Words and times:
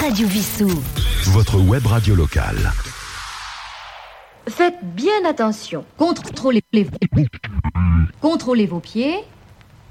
Radio 0.00 0.26
Vissou. 0.28 0.70
Votre 1.26 1.60
web 1.60 1.84
radio 1.84 2.14
locale. 2.14 2.72
Faites 4.48 4.78
bien 4.82 5.24
attention. 5.28 5.84
Contrôlez, 5.98 6.62
Contrôlez 8.22 8.66
vos 8.66 8.80
pieds. 8.80 9.18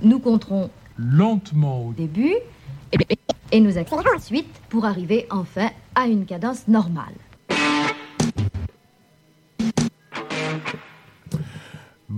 Nous 0.02 0.18
compterons 0.18 0.72
lentement 0.98 1.86
au 1.86 1.94
début 1.94 2.34
et 3.52 3.62
nous 3.62 3.78
accélérons 3.78 4.18
ensuite 4.18 4.50
pour 4.70 4.86
arriver 4.86 5.28
enfin 5.30 5.70
à 5.94 6.08
une 6.08 6.26
cadence 6.26 6.68
normale. 6.68 7.14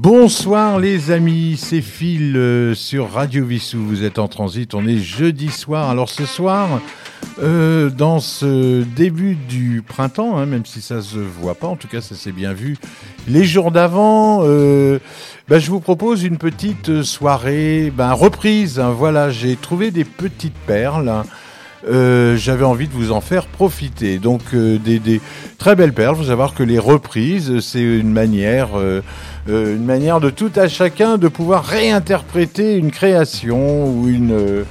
Bonsoir 0.03 0.79
les 0.79 1.11
amis, 1.11 1.57
c'est 1.59 1.83
Phil 1.83 2.35
euh, 2.35 2.73
sur 2.73 3.11
Radio 3.11 3.45
Vissou. 3.45 3.85
Vous 3.85 4.03
êtes 4.03 4.17
en 4.17 4.27
transit, 4.27 4.73
on 4.73 4.87
est 4.87 4.97
jeudi 4.97 5.49
soir. 5.49 5.91
Alors 5.91 6.09
ce 6.09 6.25
soir, 6.25 6.81
euh, 7.37 7.91
dans 7.91 8.19
ce 8.19 8.81
début 8.81 9.35
du 9.35 9.83
printemps, 9.87 10.39
hein, 10.39 10.47
même 10.47 10.65
si 10.65 10.81
ça 10.81 11.03
se 11.03 11.19
voit 11.19 11.53
pas, 11.53 11.67
en 11.67 11.75
tout 11.75 11.87
cas 11.87 12.01
ça 12.01 12.15
s'est 12.15 12.31
bien 12.31 12.51
vu. 12.51 12.77
Les 13.27 13.43
jours 13.43 13.69
d'avant, 13.69 14.39
euh, 14.41 14.97
bah, 15.47 15.59
je 15.59 15.69
vous 15.69 15.79
propose 15.79 16.23
une 16.23 16.39
petite 16.39 17.03
soirée, 17.03 17.93
ben, 17.95 18.13
reprise. 18.13 18.79
Hein, 18.79 18.95
voilà, 18.97 19.29
j'ai 19.29 19.55
trouvé 19.55 19.91
des 19.91 20.03
petites 20.03 20.57
perles. 20.65 21.13
Euh, 21.87 22.37
j'avais 22.37 22.63
envie 22.63 22.87
de 22.87 22.93
vous 22.93 23.11
en 23.11 23.21
faire 23.21 23.45
profiter. 23.47 24.19
Donc 24.19 24.41
euh, 24.53 24.77
des, 24.77 25.21
très 25.57 25.75
belles 25.75 25.93
perles. 25.93 26.15
Faut 26.15 26.23
savoir 26.23 26.53
que 26.53 26.63
les 26.63 26.79
reprises, 26.79 27.59
c'est 27.59 27.81
une 27.81 28.11
manière, 28.11 28.69
euh, 28.77 29.01
une 29.47 29.85
manière 29.85 30.19
de 30.19 30.29
tout 30.29 30.51
à 30.55 30.67
chacun 30.67 31.17
de 31.17 31.27
pouvoir 31.27 31.65
réinterpréter 31.65 32.75
une 32.75 32.91
création 32.91 33.87
ou 33.87 34.07
une, 34.07 34.65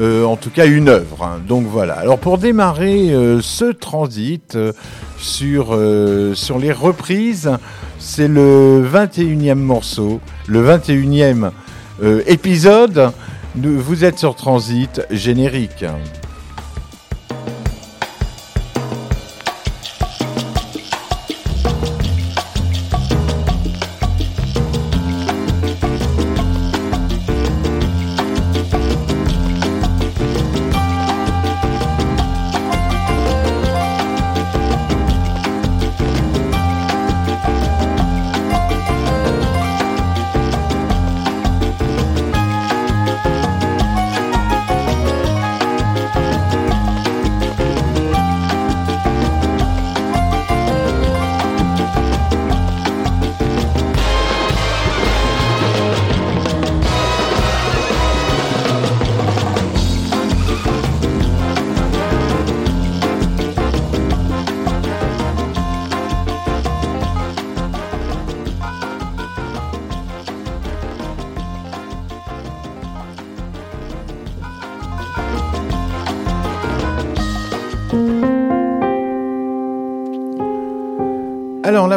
en 0.00 0.36
tout 0.36 0.50
cas 0.50 0.66
une 0.66 0.88
œuvre. 0.88 1.22
Hein. 1.22 1.40
Donc 1.46 1.66
voilà. 1.66 1.94
Alors 1.94 2.18
pour 2.18 2.38
démarrer 2.38 3.12
ce 3.40 3.72
transit 3.72 4.58
sur 5.18 5.78
sur 6.34 6.58
les 6.58 6.72
reprises, 6.72 7.50
c'est 7.98 8.28
le 8.28 8.84
21e 8.84 9.54
morceau, 9.54 10.20
le 10.46 10.66
21e 10.66 11.50
épisode. 12.26 13.12
Vous 13.54 14.04
êtes 14.04 14.18
sur 14.18 14.34
Transit 14.34 15.00
générique. 15.10 15.86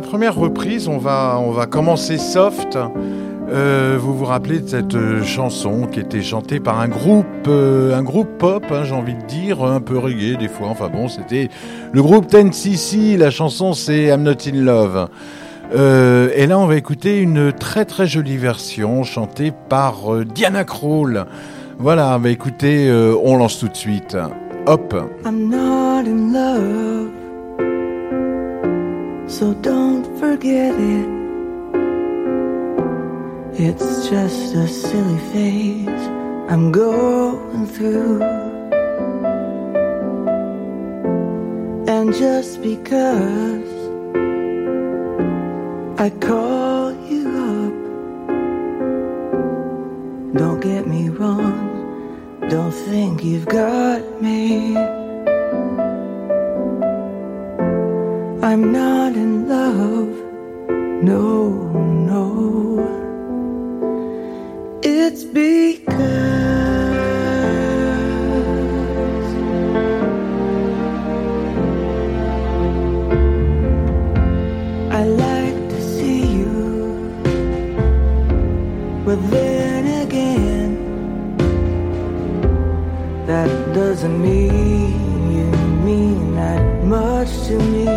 Première 0.10 0.36
reprise, 0.36 0.88
on 0.88 0.98
va, 0.98 1.38
on 1.40 1.52
va 1.52 1.68
commencer 1.68 2.18
soft. 2.18 2.80
Euh, 3.52 3.96
vous 4.02 4.18
vous 4.18 4.26
rappelez 4.26 4.60
de 4.60 4.68
cette 4.68 4.96
euh, 4.96 5.22
chanson 5.22 5.86
qui 5.86 6.00
était 6.00 6.24
chantée 6.24 6.60
par 6.60 6.80
un 6.80 6.88
groupe, 6.88 7.28
euh, 7.48 7.96
un 7.96 8.02
groupe 8.02 8.40
pop, 8.40 8.66
hein, 8.72 8.84
j'ai 8.86 8.96
envie 8.96 9.14
de 9.14 9.22
dire, 9.28 9.64
un 9.64 9.80
peu 9.80 10.00
reggae 10.00 10.36
des 10.36 10.48
fois. 10.48 10.70
Enfin 10.70 10.90
bon, 10.90 11.10
c'était 11.10 11.50
le 11.92 12.02
groupe 12.02 12.26
Ten 12.26 12.50
La 13.20 13.30
chanson 13.30 13.74
c'est 13.74 14.06
I'm 14.06 14.24
Not 14.24 14.48
in 14.48 14.64
Love. 14.64 15.10
et 15.76 16.48
là, 16.48 16.58
on 16.58 16.66
va 16.66 16.76
écouter 16.76 17.20
une 17.20 17.54
très 17.54 17.86
très 17.86 18.08
jolie 18.08 18.38
version 18.38 19.04
chantée 19.04 19.54
par 19.70 20.26
Diana 20.26 20.64
Krall. 20.64 21.28
Voilà, 21.78 22.18
bah 22.18 22.32
écoutez, 22.32 22.92
on 22.92 23.38
lance 23.38 23.60
tout 23.60 23.68
de 23.68 23.78
suite. 23.78 24.18
Hop. 24.66 24.96
I'm 25.24 25.50
not 25.50 26.10
in 26.10 26.34
love. 26.34 27.19
So 29.30 29.54
don't 29.54 30.06
forget 30.20 30.74
it. 30.74 31.08
It's 33.54 34.10
just 34.10 34.56
a 34.56 34.68
silly 34.68 35.20
phase 35.32 36.08
I'm 36.50 36.72
going 36.72 37.68
through. 37.68 38.24
And 41.88 42.12
just 42.14 42.62
because 42.64 43.70
I 46.00 46.10
call 46.10 46.92
you 47.08 47.28
up, 47.54 47.74
don't 50.38 50.60
get 50.60 50.88
me 50.88 51.10
wrong, 51.10 52.48
don't 52.50 52.72
think 52.72 53.24
you've 53.24 53.46
got 53.46 54.22
me. 54.22 54.99
I'm 58.42 58.72
not 58.72 59.16
in 59.16 59.50
love, 59.50 60.08
no, 61.04 61.50
no. 62.08 62.80
It's 64.82 65.26
because 65.26 66.00
I 74.90 75.04
like 75.04 75.70
to 75.74 75.82
see 75.82 76.22
you, 76.26 77.12
but 79.04 79.20
then 79.32 80.08
again, 80.08 80.72
that 83.28 83.50
doesn't 83.74 84.22
mean 84.22 84.69
to 87.50 87.58
me. 87.58 87.90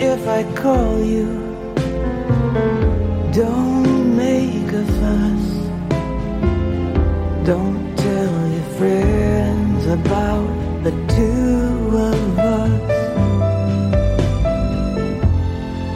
if 0.00 0.26
I 0.26 0.42
call 0.54 1.04
you, 1.04 1.28
don't 3.32 4.16
make 4.16 4.70
a 4.82 4.84
fuss. 4.98 5.46
Don't 7.50 7.84
tell 7.96 8.34
your 8.54 8.68
friends 8.78 9.86
about 9.86 10.48
the 10.82 10.92
two 11.14 11.96
of 12.10 12.38
us. 12.38 12.90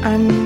I'm 0.05 0.40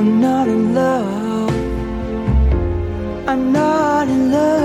I'm 0.00 0.18
not 0.18 0.48
in 0.48 0.74
love. 0.74 1.52
I'm 3.28 3.52
not 3.52 4.08
in 4.08 4.32
love. 4.32 4.59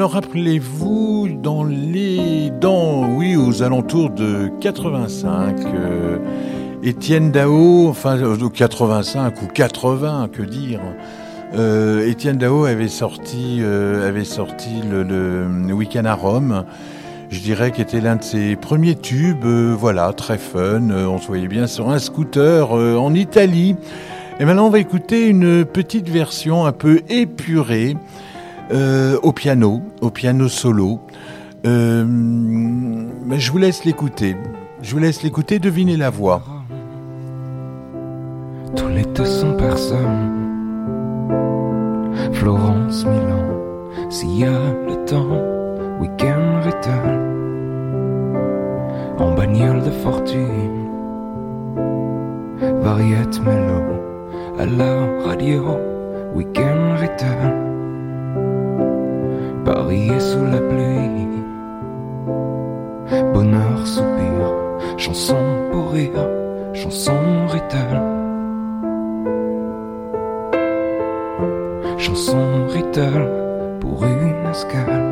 Alors 0.00 0.12
rappelez-vous, 0.12 1.28
dans 1.42 1.62
les, 1.62 2.50
dans, 2.58 3.06
oui, 3.06 3.36
aux 3.36 3.62
alentours 3.62 4.08
de 4.08 4.50
85, 4.58 5.56
euh, 5.66 6.16
Étienne 6.82 7.30
Dao, 7.30 7.86
enfin, 7.86 8.16
euh, 8.16 8.48
85 8.48 9.42
ou 9.42 9.46
80, 9.48 10.30
que 10.32 10.40
dire, 10.40 10.80
euh, 11.54 12.08
Étienne 12.08 12.38
Dao 12.38 12.64
avait 12.64 12.88
sorti, 12.88 13.58
euh, 13.60 14.10
le, 14.10 15.74
Week-end 15.74 16.06
à 16.06 16.14
Rome. 16.14 16.64
Je 17.28 17.40
dirais 17.40 17.70
qu'était 17.70 18.00
l'un 18.00 18.16
de 18.16 18.22
ses 18.22 18.56
premiers 18.56 18.96
tubes, 18.96 19.44
euh, 19.44 19.76
voilà, 19.78 20.14
très 20.14 20.38
fun. 20.38 20.88
euh, 20.88 21.04
on 21.08 21.18
se 21.18 21.26
voyait 21.26 21.46
bien 21.46 21.66
sur 21.66 21.90
un 21.90 21.98
scooter 21.98 22.74
euh, 22.74 22.96
en 22.96 23.12
Italie. 23.12 23.76
Et 24.38 24.46
maintenant, 24.46 24.68
on 24.68 24.70
va 24.70 24.78
écouter 24.78 25.28
une 25.28 25.66
petite 25.66 26.08
version 26.08 26.64
un 26.64 26.72
peu 26.72 27.02
épurée 27.10 27.98
euh, 28.72 29.18
au 29.22 29.32
piano, 29.32 29.82
au 30.00 30.10
piano 30.10 30.48
solo. 30.48 31.00
Euh, 31.66 32.04
je 33.30 33.50
vous 33.50 33.58
laisse 33.58 33.84
l'écouter. 33.84 34.36
Je 34.82 34.92
vous 34.92 34.98
laisse 34.98 35.22
l'écouter, 35.22 35.58
devinez 35.58 35.96
la 35.96 36.10
voix. 36.10 36.42
Tous 38.76 38.88
les 38.88 39.04
deux 39.04 39.24
sont 39.24 39.54
personnes. 39.54 40.40
Florence, 42.32 43.04
Milan, 43.04 44.08
s'il 44.08 44.38
y 44.38 44.44
a 44.44 44.50
le 44.50 45.04
temps, 45.04 46.00
week-end 46.00 46.60
return. 46.64 47.26
En 49.18 49.34
bagnole 49.34 49.82
de 49.82 49.90
fortune, 49.90 50.88
variette 52.80 53.40
mélo, 53.44 53.82
à 54.58 54.64
la 54.64 55.24
radio, 55.26 55.76
week-end 56.34 56.96
return. 57.00 57.69
Paris 59.64 60.08
est 60.08 60.20
sous 60.20 60.44
la 60.44 60.58
pluie, 60.58 61.28
bonheur, 63.34 63.86
soupir, 63.86 64.54
chanson 64.96 65.36
pour 65.70 65.92
rire, 65.92 66.28
chanson 66.74 67.16
return. 67.48 68.20
chanson 72.00 72.66
Riddle 72.68 73.28
pour 73.80 74.04
une 74.04 74.50
escale. 74.50 75.04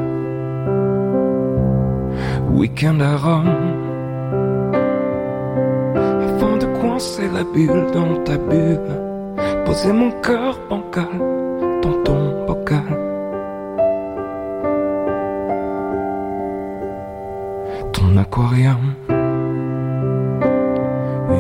Week-end 2.51 2.99
à 3.01 3.17
Rome, 3.17 3.55
afin 6.29 6.57
de 6.57 6.67
coincer 6.81 7.29
la 7.33 7.45
bulle 7.45 7.87
dans 7.93 8.17
ta 8.25 8.37
bulle, 8.37 8.81
poser 9.65 9.93
mon 9.93 10.11
cœur 10.23 10.59
bancal 10.69 11.19
dans 11.83 12.03
ton 12.03 12.47
bocal. 12.47 12.98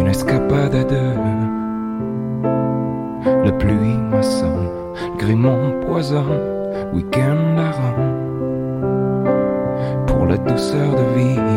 Une 0.00 0.08
escapade 0.08 0.74
à 0.74 0.82
deux. 0.82 1.14
La 3.44 3.52
pluie 3.52 3.96
m'assomme, 4.10 4.68
grimont 5.16 5.80
poisonne, 5.86 6.40
week-end. 6.92 7.36
Pour 10.08 10.26
la 10.26 10.38
douceur 10.38 10.90
de 10.96 11.20
vivre 11.20 11.47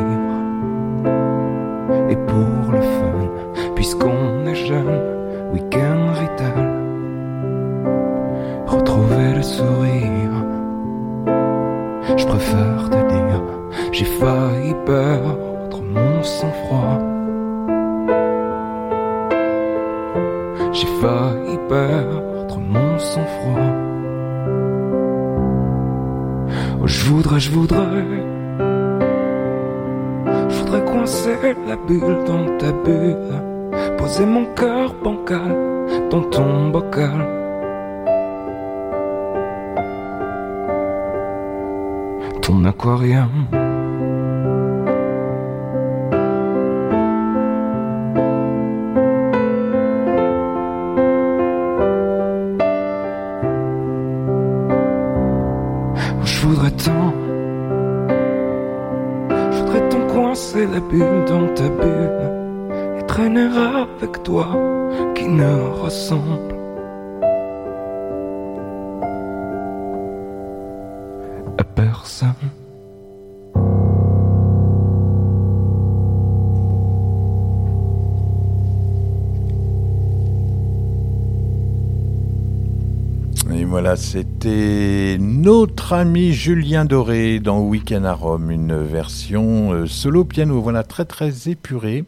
voilà, 83.81 83.95
c'était 83.95 85.18
notre 85.19 85.94
ami 85.94 86.33
Julien 86.33 86.85
Doré 86.85 87.40
dans 87.40 87.61
Week-end 87.61 88.04
à 88.04 88.14
Rome, 88.14 88.52
une 88.52 88.76
version 88.76 89.73
euh, 89.73 89.88
solo 89.88 90.23
piano, 90.23 90.61
voilà, 90.61 90.83
très 90.83 91.04
très 91.04 91.50
épurée. 91.50 92.06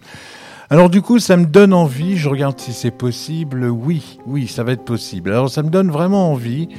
Alors 0.69 0.91
du 0.91 1.01
coup, 1.01 1.17
ça 1.17 1.35
me 1.35 1.45
donne 1.45 1.73
envie, 1.73 2.15
je 2.15 2.29
regarde 2.29 2.59
si 2.59 2.73
c'est 2.73 2.91
possible, 2.91 3.65
oui, 3.65 4.19
oui, 4.27 4.47
ça 4.47 4.63
va 4.63 4.73
être 4.73 4.85
possible. 4.85 5.31
Alors 5.31 5.49
ça 5.49 5.63
me 5.63 5.71
donne 5.71 5.89
vraiment 5.89 6.31
envie 6.31 6.69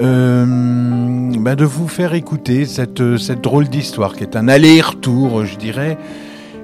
euh, 0.00 0.44
ben, 0.46 1.56
de 1.56 1.64
vous 1.64 1.88
faire 1.88 2.14
écouter 2.14 2.66
cette, 2.66 3.16
cette 3.16 3.40
drôle 3.40 3.66
d'histoire 3.66 4.14
qui 4.14 4.22
est 4.22 4.36
un 4.36 4.46
aller-retour, 4.46 5.44
je 5.44 5.56
dirais, 5.56 5.98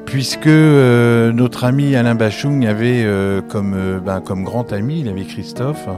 puisque 0.04 0.46
euh, 0.46 1.32
notre 1.32 1.64
ami 1.64 1.96
Alain 1.96 2.14
Bachung 2.14 2.64
avait 2.64 3.02
euh, 3.04 3.40
comme, 3.42 3.74
euh, 3.74 3.98
ben, 3.98 4.20
comme 4.20 4.44
grand 4.44 4.72
ami, 4.72 5.00
il 5.00 5.08
avait 5.08 5.24
Christophe. 5.24 5.88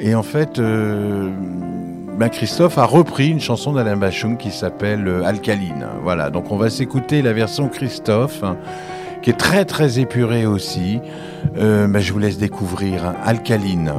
Et 0.00 0.14
en 0.14 0.22
fait, 0.22 0.58
euh, 0.58 1.28
ben, 2.18 2.28
Christophe 2.28 2.78
a 2.78 2.84
repris 2.84 3.28
une 3.30 3.40
chanson 3.40 3.72
d'Alain 3.72 3.96
Bachung 3.96 4.36
qui 4.36 4.52
s'appelle 4.52 5.08
euh, 5.08 5.24
Alcaline. 5.24 5.86
Voilà, 6.02 6.30
donc 6.30 6.52
on 6.52 6.56
va 6.56 6.70
s'écouter 6.70 7.20
la 7.20 7.32
version 7.32 7.68
Christophe, 7.68 8.44
qui 9.22 9.30
est 9.30 9.38
très 9.38 9.64
très 9.64 9.98
épurée 9.98 10.46
aussi. 10.46 11.00
Euh, 11.56 11.88
ben, 11.88 11.98
je 11.98 12.12
vous 12.12 12.20
laisse 12.20 12.38
découvrir 12.38 13.04
hein, 13.06 13.16
Alcaline. 13.24 13.92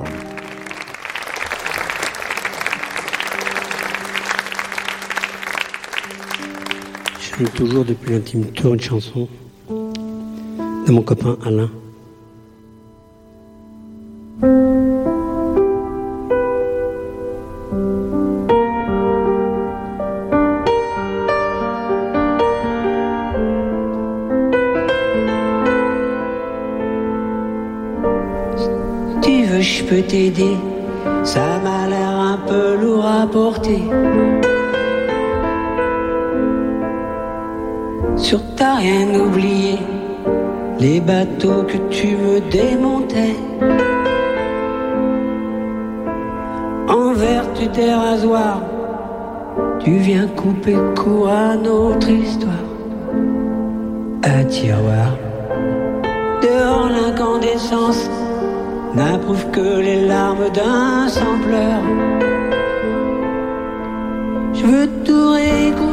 Je 7.19 7.37
chante 7.37 7.53
toujours 7.55 7.83
depuis 7.83 8.13
l'intime 8.13 8.45
tour 8.45 8.73
une 8.73 8.79
chanson 8.79 9.27
de 9.69 10.91
mon 10.91 11.01
copain 11.01 11.37
Alain. 11.45 11.69
Rien 38.79 39.07
oublié. 39.19 39.77
Les 40.79 40.99
bateaux 41.01 41.63
que 41.67 41.77
tu 41.89 42.15
me 42.15 42.39
démontais. 42.49 43.35
En 46.87 47.13
vertu 47.13 47.67
des 47.67 47.93
rasoirs, 47.93 48.61
tu 49.79 49.91
viens 49.97 50.27
couper 50.27 50.77
court 50.95 51.29
à 51.29 51.55
notre 51.55 52.09
histoire. 52.09 52.67
Un 54.23 54.43
tiroir. 54.45 55.11
Dehors 56.41 56.89
l'incandescence 56.89 58.09
n'approuve 58.95 59.45
que 59.51 59.79
les 59.81 60.07
larmes 60.07 60.49
d'un 60.53 61.07
sans-pleur. 61.09 61.81
Je 64.53 64.65
veux 64.65 64.89
tout 65.03 65.31
réécouter. 65.31 65.88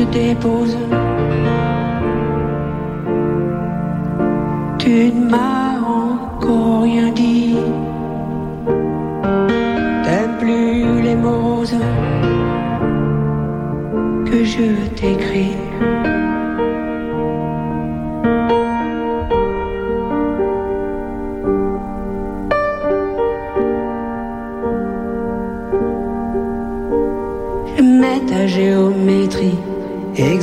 Veux-tu 0.00 0.34
que 0.34 0.89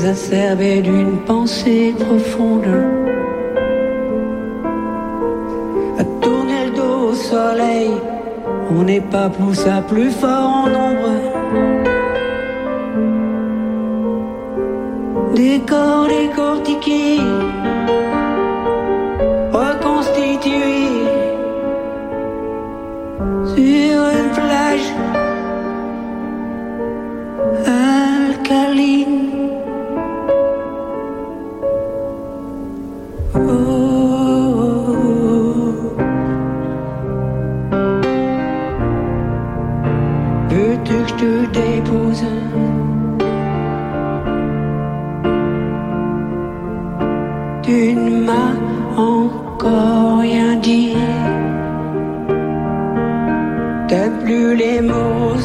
exacerbée 0.07 0.81
d'une 0.81 1.17
pensée 1.25 1.93
profonde. 1.99 2.65
À 5.99 6.03
tourner 6.21 6.65
le 6.65 6.71
dos 6.71 7.09
au 7.09 7.13
soleil, 7.13 7.91
on 8.71 8.83
n'est 8.83 9.01
pas 9.01 9.29
poussé 9.29 9.69
à 9.69 9.81
plus 9.81 10.11
fort 10.11 10.49
en 10.61 10.67
nombre. 10.69 11.11
Décortiqué, 15.35 16.17
reconstitué 16.17 17.36
plus 54.27 54.57
les 54.57 54.81
mots 54.81 55.39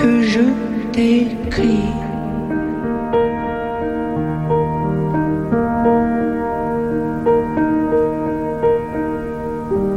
que 0.00 0.12
je 0.32 0.44
t'écris. 0.94 1.90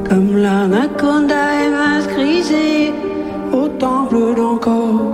Comme 0.08 0.31
l'anaconda 0.43 1.43
est 1.63 1.72
mascrisée 1.81 2.93
au 3.51 3.67
temple 3.86 4.19
d'encore. 4.38 5.10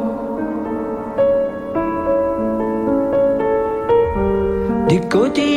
Des 4.89 5.01
cotillons 5.13 5.54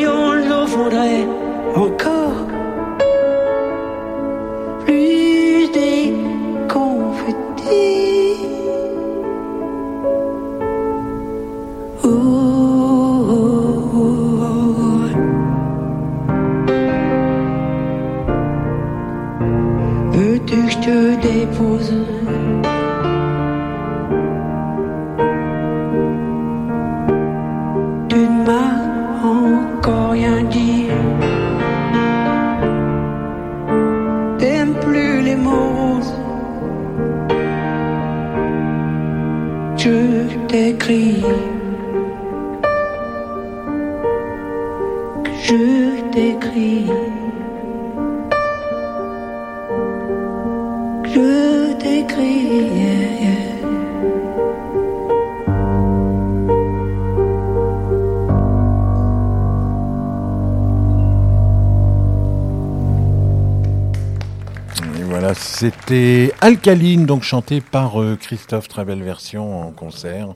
c'était 65.89 66.35
Alcaline, 66.43 67.07
donc 67.07 67.23
chanté 67.23 67.63
par 67.63 68.03
euh, 68.03 68.15
Christophe, 68.21 68.69
belle 68.85 69.03
version 69.03 69.63
en 69.63 69.71
concert. 69.71 70.35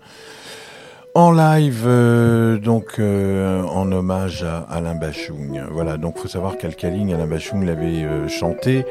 en 1.14 1.30
live, 1.30 1.84
euh, 1.86 2.56
donc 2.56 2.94
euh, 2.98 3.62
en 3.64 3.92
hommage 3.92 4.44
à 4.44 4.60
Alain 4.70 4.94
Bachung. 4.94 5.62
Voilà, 5.70 5.98
donc 5.98 6.16
faut 6.16 6.28
savoir 6.28 6.56
qu'Alcaline, 6.56 7.12
Alain 7.12 7.26
Bachung 7.26 7.66
l'avait 7.66 8.06
chanté. 8.28 8.86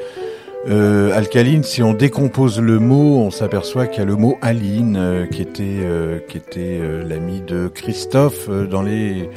Alcaline, 0.68 1.64
si 1.64 1.82
on 1.82 1.94
décompose 1.94 2.60
le 2.62 2.78
mot, 2.78 3.18
on 3.18 3.32
s'aperçoit 3.32 3.88
qu'il 3.88 4.00
y 4.00 4.04
a 4.04 4.06
le 4.06 4.16
mot 4.16 4.38
Aline, 4.44 5.28
qui 5.32 5.42
était 5.42 5.80
qui 6.30 6.38
était 6.38 6.80
l'ami 7.08 7.42
de 7.42 7.70
Christophe 7.70 8.48
dans 8.50 8.84
les 8.84 9.32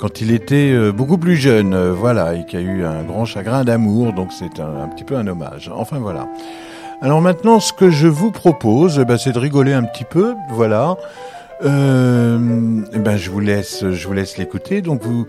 quand 0.00 0.20
il 0.20 0.32
était 0.32 0.72
euh, 0.72 0.92
beaucoup 0.92 1.18
plus 1.18 1.36
jeune, 1.36 1.74
euh, 1.74 1.92
voilà, 1.92 2.34
et 2.34 2.46
qui 2.46 2.56
a 2.56 2.60
eu 2.60 2.84
un 2.84 3.02
grand 3.02 3.26
chagrin 3.26 3.64
d'amour, 3.64 4.12
donc 4.14 4.30
c'est 4.32 4.58
un, 4.58 4.88
petit 4.88 5.04
peu 5.04 5.16
un 5.16 5.26
hommage. 5.26 5.70
Enfin 5.74 5.98
voilà. 5.98 6.26
Alors 7.02 7.20
maintenant, 7.20 7.60
ce 7.60 7.72
que 7.72 7.90
je 7.90 8.08
vous 8.08 8.30
propose, 8.30 8.98
eh 8.98 9.04
ben, 9.04 9.18
c'est 9.18 9.32
de 9.32 9.38
rigoler 9.38 9.74
un 9.74 9.84
petit 9.84 10.04
peu, 10.04 10.34
voilà. 10.50 10.96
Euh, 11.64 12.80
eh 12.94 12.98
ben, 12.98 13.16
je 13.18 13.30
vous 13.30 13.40
laisse, 13.40 13.84
je 13.90 14.06
vous 14.06 14.14
laisse 14.14 14.38
l'écouter. 14.38 14.80
Donc, 14.80 15.02
vous, 15.02 15.26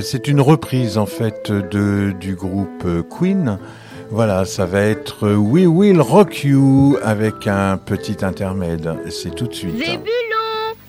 c'est 0.00 0.28
une 0.28 0.40
reprise 0.40 0.96
en 0.96 1.06
fait 1.06 1.50
de 1.50 2.14
du 2.18 2.34
groupe 2.34 2.86
Queen. 3.10 3.58
Voilà, 4.10 4.44
ça 4.44 4.64
va 4.64 4.80
être 4.80 5.28
We 5.34 5.66
Will 5.66 6.00
Rock 6.00 6.44
You 6.44 6.98
avec 7.02 7.46
un 7.46 7.76
petit 7.76 8.24
intermède. 8.24 8.94
C'est 9.10 9.34
tout 9.34 9.46
de 9.46 9.54
suite. 9.54 9.76
Zébulon 9.76 10.06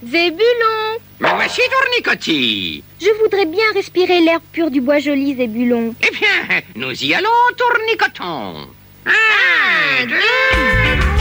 Zébulon 0.06 0.87
Me 1.20 1.30
voici, 1.34 1.62
Tournicotti. 1.72 2.84
Je 3.02 3.10
voudrais 3.22 3.46
bien 3.46 3.66
respirer 3.74 4.20
l'air 4.22 4.40
pur 4.52 4.70
du 4.70 4.82
bois 4.82 5.00
joli, 5.00 5.36
Zébulon. 5.36 5.96
Eh 6.02 6.12
bien, 6.12 6.62
nous 6.76 6.92
y 7.04 7.14
allons, 7.16 7.28
Tournicoton. 7.58 8.68
Un, 9.06 10.06
deux... 10.06 11.17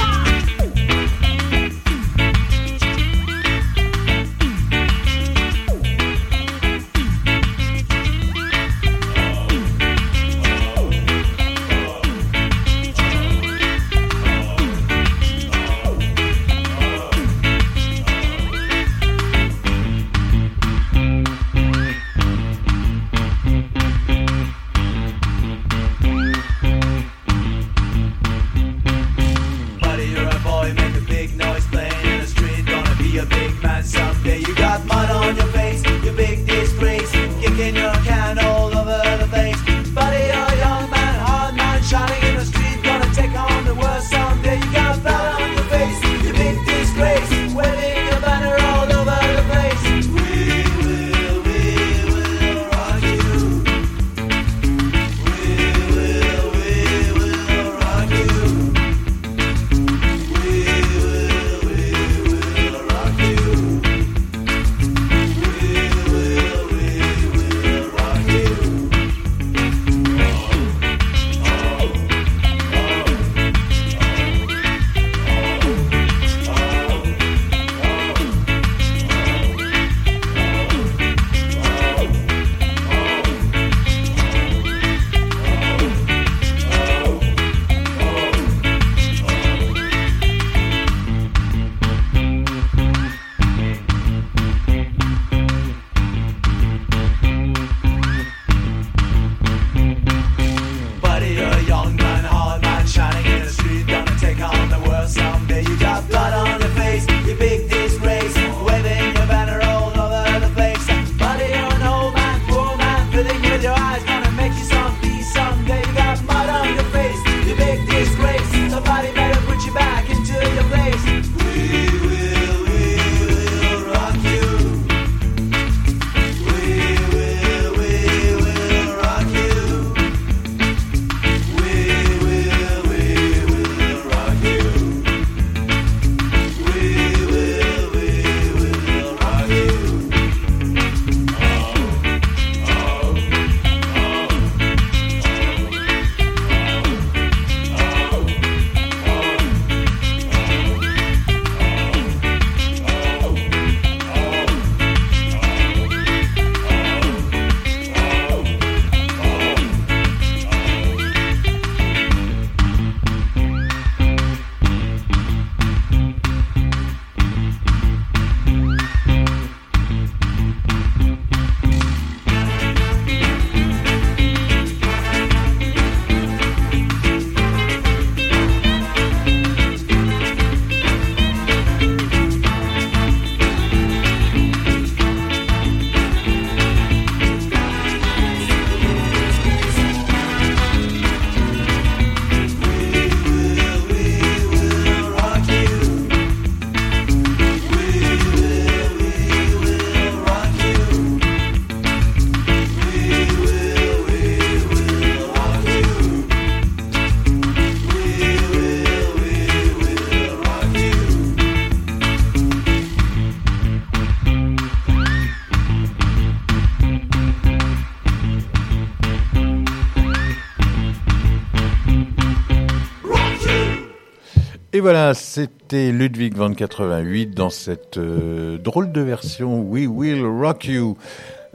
voilà, 224.86 225.14
c'était 225.14 225.90
Ludwig 225.90 226.36
van 226.36 226.54
88 226.54 227.34
dans 227.34 227.50
cette 227.50 227.98
euh, 227.98 228.56
drôle 228.56 228.92
de 228.92 229.00
version 229.00 229.60
We 229.62 229.88
Will 229.88 230.24
Rock 230.24 230.66
You. 230.66 230.96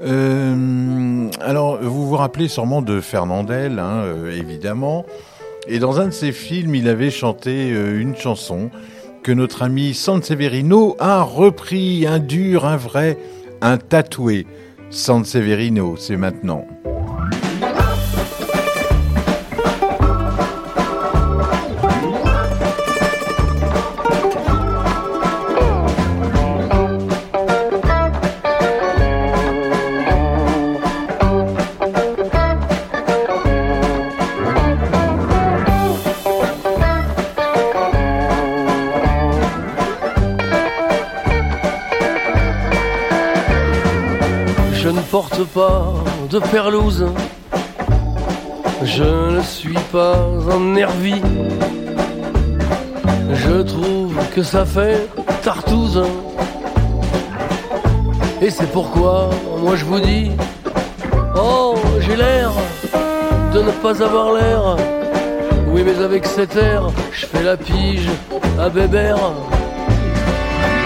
Euh, 0.01 1.29
alors, 1.39 1.81
vous 1.81 2.09
vous 2.09 2.17
rappelez 2.17 2.49
sûrement 2.49 2.81
de 2.81 2.99
Fernandel, 2.99 3.79
hein, 3.79 4.03
euh, 4.03 4.37
évidemment. 4.37 5.05
Et 5.69 5.79
dans 5.79 6.01
un 6.01 6.07
de 6.07 6.11
ses 6.11 6.33
films, 6.33 6.75
il 6.75 6.89
avait 6.89 7.09
chanté 7.09 7.69
une 7.69 8.17
chanson 8.17 8.69
que 9.23 9.31
notre 9.31 9.61
ami 9.61 9.93
Sanseverino 9.93 10.97
a 10.99 11.21
repris 11.21 12.05
un 12.05 12.19
dur, 12.19 12.65
un 12.65 12.75
vrai, 12.75 13.17
un 13.61 13.77
tatoué. 13.77 14.45
Sanseverino, 14.89 15.95
c'est 15.95 16.17
maintenant. 16.17 16.65
De 46.31 46.39
perlouse. 46.39 47.05
Je 48.83 49.35
ne 49.35 49.41
suis 49.41 49.77
pas 49.91 50.15
un 50.49 50.59
nervi. 50.59 51.21
Je 53.33 53.61
trouve 53.61 54.15
que 54.33 54.41
ça 54.41 54.65
fait 54.65 55.09
tartouze. 55.43 56.01
Et 58.41 58.49
c'est 58.49 58.71
pourquoi, 58.71 59.29
moi 59.61 59.75
je 59.75 59.83
vous 59.83 59.99
dis, 59.99 60.31
oh, 61.35 61.75
j'ai 61.99 62.15
l'air 62.15 62.51
de 63.53 63.61
ne 63.61 63.71
pas 63.83 64.01
avoir 64.01 64.33
l'air. 64.33 64.77
Oui, 65.67 65.83
mais 65.85 66.01
avec 66.01 66.25
cet 66.25 66.55
air, 66.55 66.83
je 67.11 67.25
fais 67.25 67.43
la 67.43 67.57
pige 67.57 68.09
à 68.57 68.69
Bébert. 68.69 69.33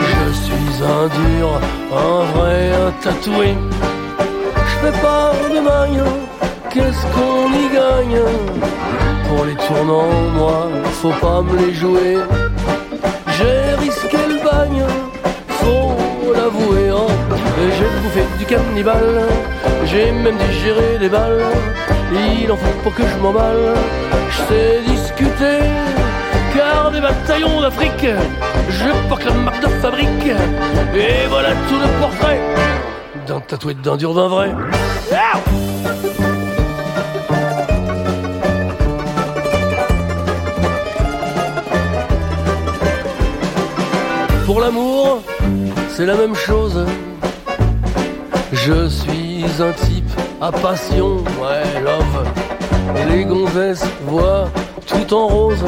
Je 0.09 0.33
suis 0.43 0.83
un 0.83 1.07
dur, 1.19 1.47
un 1.93 2.23
vrai, 2.33 2.71
un 2.87 2.91
tatoué. 3.03 3.55
Fais 4.81 4.91
pas 5.01 5.31
de 5.53 5.59
qu'est-ce 6.69 7.05
qu'on 7.13 7.47
y 7.63 7.67
gagne 7.73 8.21
Pour 9.27 9.45
les 9.45 9.55
tournants, 9.55 10.15
moi, 10.37 10.69
faut 11.01 11.17
pas 11.25 11.41
me 11.41 11.57
les 11.57 11.73
jouer. 11.73 12.17
J'ai 13.37 13.75
risqué 13.83 14.17
le 14.27 14.37
bagne, 14.43 14.83
faut 15.59 16.33
l'avouer. 16.33 16.89
Et 17.61 17.71
j'ai 17.77 17.89
bouffé 18.01 18.23
du 18.37 18.45
cannibale, 18.45 19.21
j'ai 19.85 20.11
même 20.11 20.37
digéré 20.49 20.97
des 20.99 21.09
balles. 21.09 21.43
Il 22.11 22.51
en 22.51 22.57
faut 22.57 22.77
pour 22.83 22.93
que 22.93 23.03
je 23.03 23.17
m'emballe. 23.23 23.73
Je 24.29 24.37
sais 24.47 24.81
discuter, 24.85 25.59
car 26.55 26.91
des 26.91 27.01
bataillons 27.01 27.61
d'Afrique, 27.61 28.07
je 28.69 28.89
porte 29.09 29.25
la 29.25 29.31
marque 29.31 29.61
de 29.61 29.67
fabrique. 29.81 30.31
Et 30.93 31.27
voilà 31.29 31.51
tout 31.67 31.79
le 31.79 31.87
portrait 32.01 32.41
d'un 33.25 33.39
tatoué 33.39 33.73
d'un 33.73 33.97
dur 33.97 34.13
d'un 34.13 34.27
vrai. 34.27 34.51
Pour 44.45 44.59
l'amour, 44.59 45.21
c'est 45.89 46.05
la 46.05 46.15
même 46.15 46.35
chose. 46.35 46.85
Je 48.51 48.87
suis 48.87 49.45
un 49.59 49.71
type 49.71 50.11
à 50.41 50.51
passion, 50.51 51.17
ouais, 51.41 51.81
love. 51.81 52.27
Et 52.97 53.05
les 53.11 53.25
gonzesses 53.25 53.85
voient 54.05 54.49
tout 54.85 55.13
en 55.13 55.27
rose. 55.27 55.65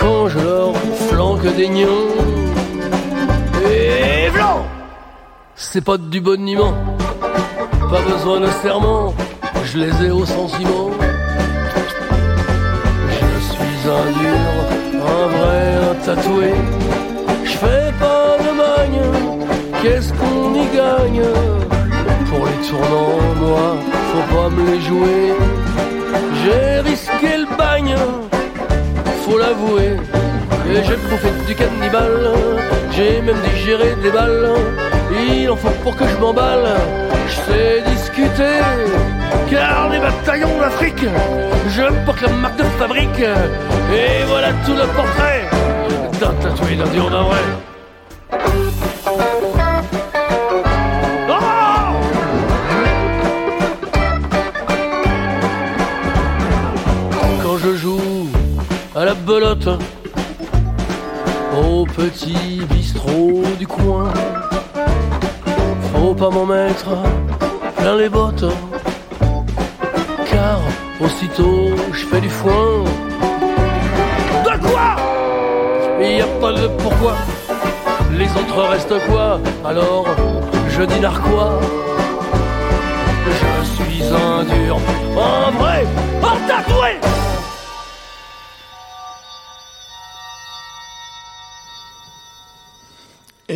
Quand 0.00 0.28
je 0.28 0.38
leur 0.38 0.76
flanque 1.08 1.46
des 1.56 1.68
nions. 1.68 2.08
Et 3.70 4.30
blanc 4.30 4.64
C'est 5.70 5.84
pas 5.84 5.98
du 5.98 6.22
boniment. 6.22 6.72
Pas 7.90 8.00
besoin 8.00 8.40
de 8.40 8.46
serment, 8.62 9.12
je 9.66 9.78
les 9.78 10.06
ai 10.06 10.10
au 10.10 10.24
sentiment. 10.24 10.88
Je 13.10 13.38
suis 13.52 13.80
un 13.98 14.06
dur, 14.18 14.48
un 15.14 15.26
vrai, 15.36 15.64
un 15.90 15.94
tatoué. 16.06 16.54
Je 17.44 17.50
fais 17.50 17.92
pas 18.00 18.38
de 18.44 18.50
magne, 18.62 19.02
qu'est-ce 19.82 20.10
qu'on 20.14 20.54
y 20.54 20.66
gagne? 20.74 21.28
Pour 22.30 22.46
les 22.46 22.60
tournants, 22.66 23.20
moi, 23.36 23.76
faut 24.10 24.34
pas 24.34 24.48
me 24.48 24.70
les 24.70 24.80
jouer. 24.80 25.34
J'ai 26.42 26.80
risqué 26.80 27.36
le 27.36 27.56
bagne, 27.58 27.94
faut 29.22 29.36
l'avouer. 29.36 29.96
Et 30.70 30.82
j'ai 30.82 30.96
bouffé 30.96 31.28
du 31.46 31.54
cannibale, 31.54 32.32
j'ai 32.92 33.20
même 33.20 33.40
digéré 33.52 33.94
des 34.02 34.10
balles. 34.10 34.48
Il 35.10 35.50
en 35.50 35.56
faut 35.56 35.70
pour 35.82 35.96
que 35.96 36.06
je 36.06 36.16
m'emballe, 36.16 36.76
je 37.28 37.34
sais 37.34 37.82
discuter. 37.90 38.60
Car 39.50 39.88
les 39.88 39.98
bataillons 39.98 40.58
d'Afrique, 40.60 41.04
je 41.68 41.82
porte 42.04 42.20
la 42.20 42.28
marque 42.28 42.56
de 42.56 42.64
fabrique. 42.78 43.20
Et 43.20 44.24
voilà 44.26 44.52
tout 44.64 44.74
le 44.74 44.86
portrait 44.94 45.48
d'un 46.20 46.32
tatoué 46.34 46.76
d'un 46.76 46.86
dur 46.88 47.10
d'un 47.10 47.22
vrai. 47.22 47.38
Quand 57.42 57.56
je 57.56 57.76
joue 57.76 58.28
à 58.94 59.04
la 59.04 59.14
belote 59.14 59.68
au 61.56 61.86
petit 61.86 62.60
bistrot 62.70 63.42
du 63.58 63.66
coin, 63.66 64.12
faut 65.98 66.14
pas 66.14 66.30
m'en 66.30 66.46
mettre 66.46 66.90
plein 67.76 67.96
les 67.96 68.08
bottes, 68.08 68.44
car 70.30 70.60
aussitôt 71.00 71.70
je 71.92 72.06
fais 72.06 72.20
du 72.20 72.30
foin. 72.30 72.84
De 74.44 74.54
quoi? 74.66 74.96
Il 76.00 76.18
y 76.18 76.20
a 76.20 76.26
pas 76.40 76.52
de 76.52 76.68
pourquoi. 76.82 77.14
Les 78.12 78.30
autres 78.40 78.62
restent 78.70 79.00
quoi? 79.08 79.40
Alors 79.64 80.06
je 80.68 80.82
dis 80.82 81.00
narquois. 81.00 81.58
Je 83.26 83.64
suis 83.74 84.02
un 84.04 84.44
dur, 84.44 84.78
un 85.16 85.50
vrai, 85.58 85.84
un 86.22 86.38
tatoué. 86.48 86.92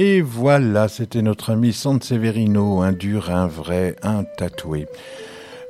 Et 0.04 0.20
voilà, 0.20 0.88
c'était 0.88 1.22
notre 1.22 1.52
ami 1.52 1.72
Sanseverino, 1.72 2.80
un 2.80 2.90
dur, 2.90 3.30
un 3.30 3.46
vrai, 3.46 3.94
un 4.02 4.24
tatoué. 4.24 4.88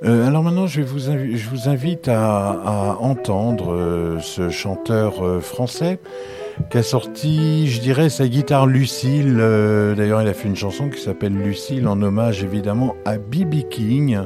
Euh, 0.05 0.27
alors 0.27 0.43
maintenant, 0.43 0.67
je, 0.67 0.81
vous 0.81 1.69
invite 1.69 2.09
à, 2.09 2.97
entendre 2.99 3.75
euh, 3.75 4.21
ce 4.21 4.49
chanteur 4.49 5.23
euh, 5.23 5.41
français 5.41 5.99
qui 6.71 6.79
a 6.79 6.83
sorti, 6.83 7.69
je 7.69 7.83
dirais, 7.83 8.09
sa 8.09 8.27
guitare 8.27 8.67
Lucille. 8.67 9.37
D'ailleurs, 9.37 10.23
il 10.23 10.29
a 10.29 10.33
fait 10.33 10.49
une 10.49 10.57
chanson 10.57 10.89
qui 10.89 11.03
s'appelle 11.03 11.35
Lucille 11.35 11.87
en 11.87 12.01
hommage 12.01 12.43
évidemment 12.43 12.97
à 13.05 13.19
B.B. 13.19 13.69
King. 13.69 14.19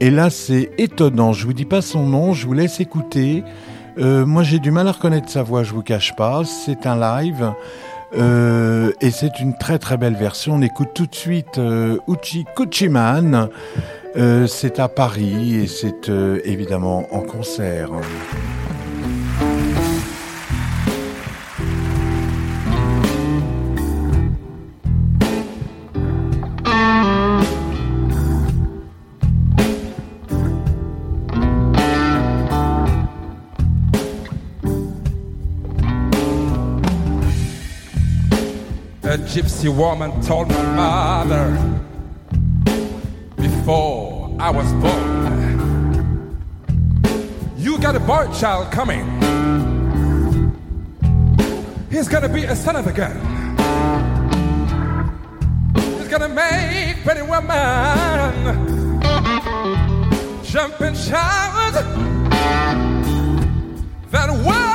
Et 0.00 0.10
là, 0.10 0.28
c'est 0.28 0.72
étonnant. 0.76 1.32
Je 1.32 1.46
vous 1.46 1.52
dis 1.52 1.66
pas 1.66 1.82
son 1.82 2.04
nom, 2.04 2.32
je 2.32 2.48
vous 2.48 2.52
laisse 2.52 2.80
écouter. 2.80 3.44
Moi, 3.96 4.42
j'ai 4.42 4.58
du 4.58 4.72
mal 4.72 4.88
à 4.88 4.92
reconnaître 4.92 5.28
sa 5.28 5.44
voix, 5.44 5.62
je 5.62 5.72
vous 5.72 5.82
cache 5.82 6.16
pas. 6.16 6.42
C'est 6.44 6.84
un 6.84 6.98
live. 6.98 7.54
Euh, 8.16 8.92
et 9.00 9.10
c'est 9.10 9.40
une 9.40 9.56
très 9.56 9.78
très 9.78 9.96
belle 9.96 10.14
version. 10.14 10.54
On 10.54 10.62
écoute 10.62 10.90
tout 10.94 11.06
de 11.06 11.14
suite 11.14 11.58
euh, 11.58 11.98
Uchi 12.08 12.44
Kuchiman. 12.56 13.48
Euh, 14.16 14.46
c'est 14.46 14.78
à 14.78 14.88
Paris 14.88 15.56
et 15.56 15.66
c'est 15.66 16.08
euh, 16.08 16.40
évidemment 16.44 17.06
en 17.12 17.20
concert. 17.20 17.90
Gypsy 39.24 39.74
woman 39.74 40.20
told 40.22 40.48
my 40.48 41.24
mother 41.24 41.80
before 43.36 44.36
I 44.38 44.50
was 44.50 44.70
born, 44.74 46.38
You 47.56 47.78
got 47.78 47.96
a 47.96 48.00
boy 48.00 48.30
child 48.32 48.70
coming. 48.70 49.04
He's 51.90 52.08
gonna 52.08 52.28
be 52.28 52.44
a 52.44 52.54
son 52.54 52.76
of 52.76 52.86
a 52.86 52.92
gun. 52.92 53.16
He's 55.98 56.08
gonna 56.08 56.28
make 56.28 57.02
pretty 57.04 57.22
woman 57.22 58.64
jump 60.44 60.80
and 60.80 60.96
shout. 60.96 61.72
That 64.10 64.30
world 64.46 64.73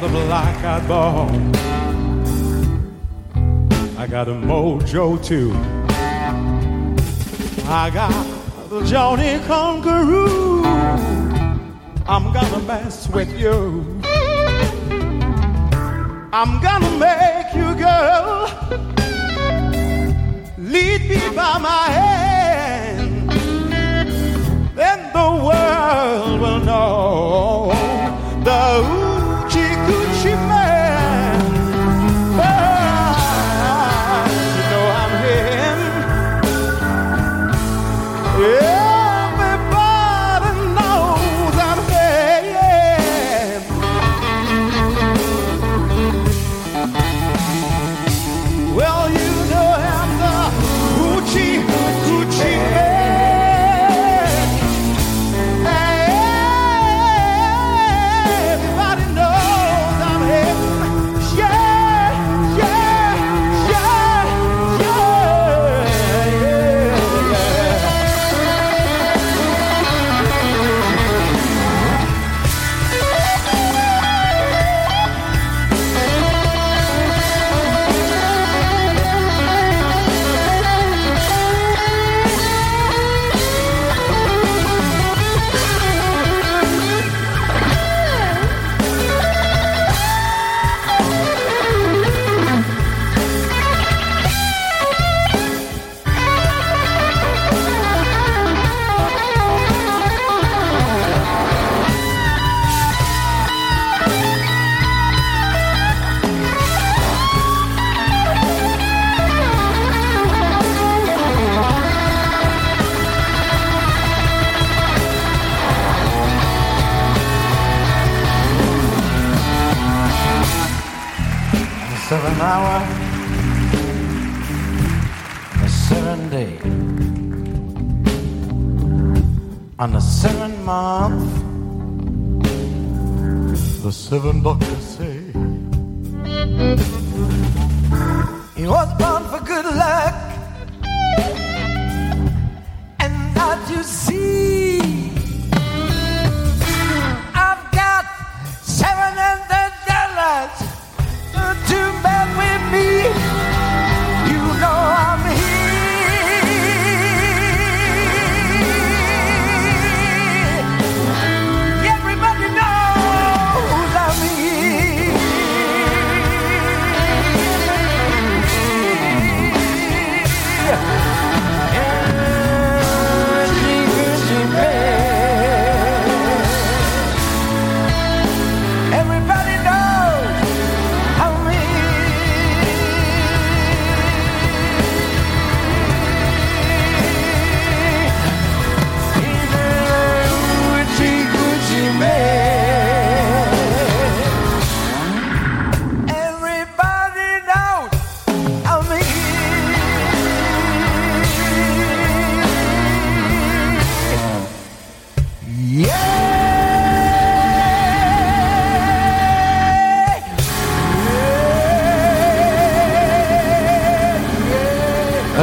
got 0.00 0.10
a 0.10 0.12
black 0.12 0.62
eyed 0.62 0.86
ball. 0.86 1.30
I 3.96 4.06
got 4.06 4.28
a 4.28 4.32
mojo 4.32 5.16
too. 5.24 5.52
I 7.66 7.88
got 7.88 8.12
the 8.68 8.84
Johnny 8.84 9.38
Conqueroo. 9.48 10.66
I'm 12.06 12.30
gonna 12.34 12.62
mess 12.66 13.08
with 13.08 13.40
you. 13.40 13.98
I'm 16.30 16.60
gonna 16.60 16.90
make 16.98 17.54
you, 17.54 17.74
girl, 17.74 18.50
lead 20.58 21.08
me 21.08 21.20
by 21.34 21.56
my 21.56 21.84
hand. 21.98 23.30
Then 24.76 24.98
the 25.14 25.30
world 25.46 26.40
will 26.42 26.60
know 26.66 27.72
the 28.44 28.95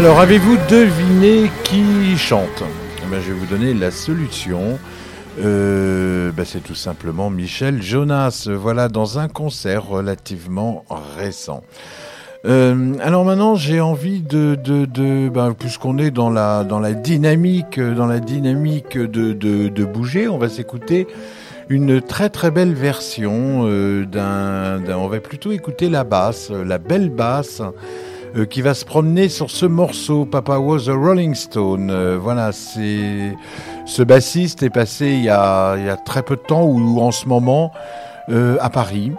Alors, 0.04 0.20
avez-vous 0.20 0.58
deviné 0.70 1.50
qui 1.64 2.18
chante? 2.18 2.62
Eh 2.98 3.10
ben, 3.10 3.22
Je 3.22 3.32
vais 3.32 3.40
vous 3.40 3.46
donner 3.46 3.74
la 3.74 3.90
solution. 3.90 4.78
Euh, 5.42 6.30
ben, 6.34 6.44
c'est 6.44 6.62
tout 6.62 6.76
simplement 6.76 7.30
Michel 7.30 7.82
Jonas, 7.82 8.50
voilà, 8.54 8.90
dans 8.90 9.18
un 9.18 9.30
concert 9.30 9.88
relativement 9.88 10.84
récent. 11.18 11.64
Euh, 12.46 12.96
alors 13.00 13.24
maintenant, 13.24 13.56
j'ai 13.56 13.80
envie 13.80 14.20
de, 14.20 14.56
de, 14.62 14.84
de 14.84 15.30
ben, 15.30 15.54
puisqu'on 15.58 15.98
est 15.98 16.12
dans 16.12 16.30
la 16.30 16.66
dynamique, 16.94 17.80
dans 17.80 18.06
la 18.06 18.20
dynamique 18.20 18.98
de, 18.98 19.86
bouger, 19.86 20.28
on 20.28 20.38
va 20.38 20.50
s'écouter 20.50 21.08
une 21.70 22.02
très 22.02 22.30
très 22.30 22.52
belle 22.52 22.74
version 22.74 23.62
euh, 23.68 24.06
d'un, 24.06 24.82
on 24.98 25.08
va 25.08 25.22
plutôt 25.22 25.54
écouter 25.54 25.88
la 25.88 26.04
basse, 26.04 26.52
la 26.52 26.78
belle 26.78 27.10
basse 27.10 27.62
euh, 28.36 28.46
qui 28.46 28.62
va 28.62 28.74
se 28.74 28.86
promener 28.86 29.30
sur 29.30 29.50
ce 29.52 29.66
morceau 29.66 30.26
Papa 30.26 30.58
was 30.58 30.90
a 30.90 30.94
Rolling 30.94 31.36
Stone. 31.36 31.90
Euh, 31.92 32.18
voilà, 32.18 32.52
c'est 32.52 33.36
ce 33.86 34.04
bassiste 34.04 34.64
est 34.64 34.70
passé 34.70 35.08
il 35.08 35.24
y 35.24 35.30
a 35.30 35.76
il 35.78 35.86
y 35.86 35.90
a 35.90 35.98
très 35.98 36.24
peu 36.24 36.36
de 36.36 36.42
temps 36.42 36.64
ou 36.64 37.00
en 37.00 37.12
ce 37.12 37.28
moment 37.28 37.72
euh, 38.30 38.58
à 38.60 38.70
Paris. 38.70 39.12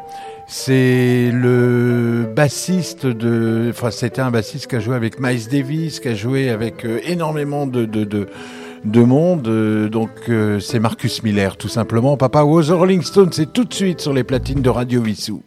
C'est 0.46 1.31
le 1.33 2.27
bassiste 2.35 3.07
de, 3.07 3.68
enfin 3.70 3.90
c'était 3.90 4.20
un 4.20 4.31
bassiste 4.31 4.66
qui 4.66 4.77
a 4.77 4.81
joué 4.81 4.94
avec 4.94 5.18
Miles 5.18 5.48
Davis, 5.48 6.00
qui 6.00 6.09
a 6.09 6.14
joué 6.14 6.50
avec 6.50 6.85
euh, 6.85 7.00
énormément 7.07 7.66
de 7.66 7.85
de, 7.85 8.05
de 8.05 8.29
de 8.85 9.00
monde, 9.00 9.48
euh, 9.48 9.88
donc 9.88 10.11
euh, 10.29 10.61
c'est 10.61 10.79
Marcus 10.79 11.22
Miller 11.22 11.57
tout 11.57 11.68
simplement. 11.68 12.16
Papa 12.16 12.44
was 12.44 12.70
a 12.70 12.74
Rolling 12.74 13.03
Stone, 13.03 13.31
c'est 13.33 13.53
tout 13.53 13.64
de 13.64 13.72
suite 13.72 14.00
sur 14.00 14.12
les 14.12 14.24
platines 14.24 14.61
de 14.61 14.68
Radio 14.68 15.00
Vissou. 15.00 15.42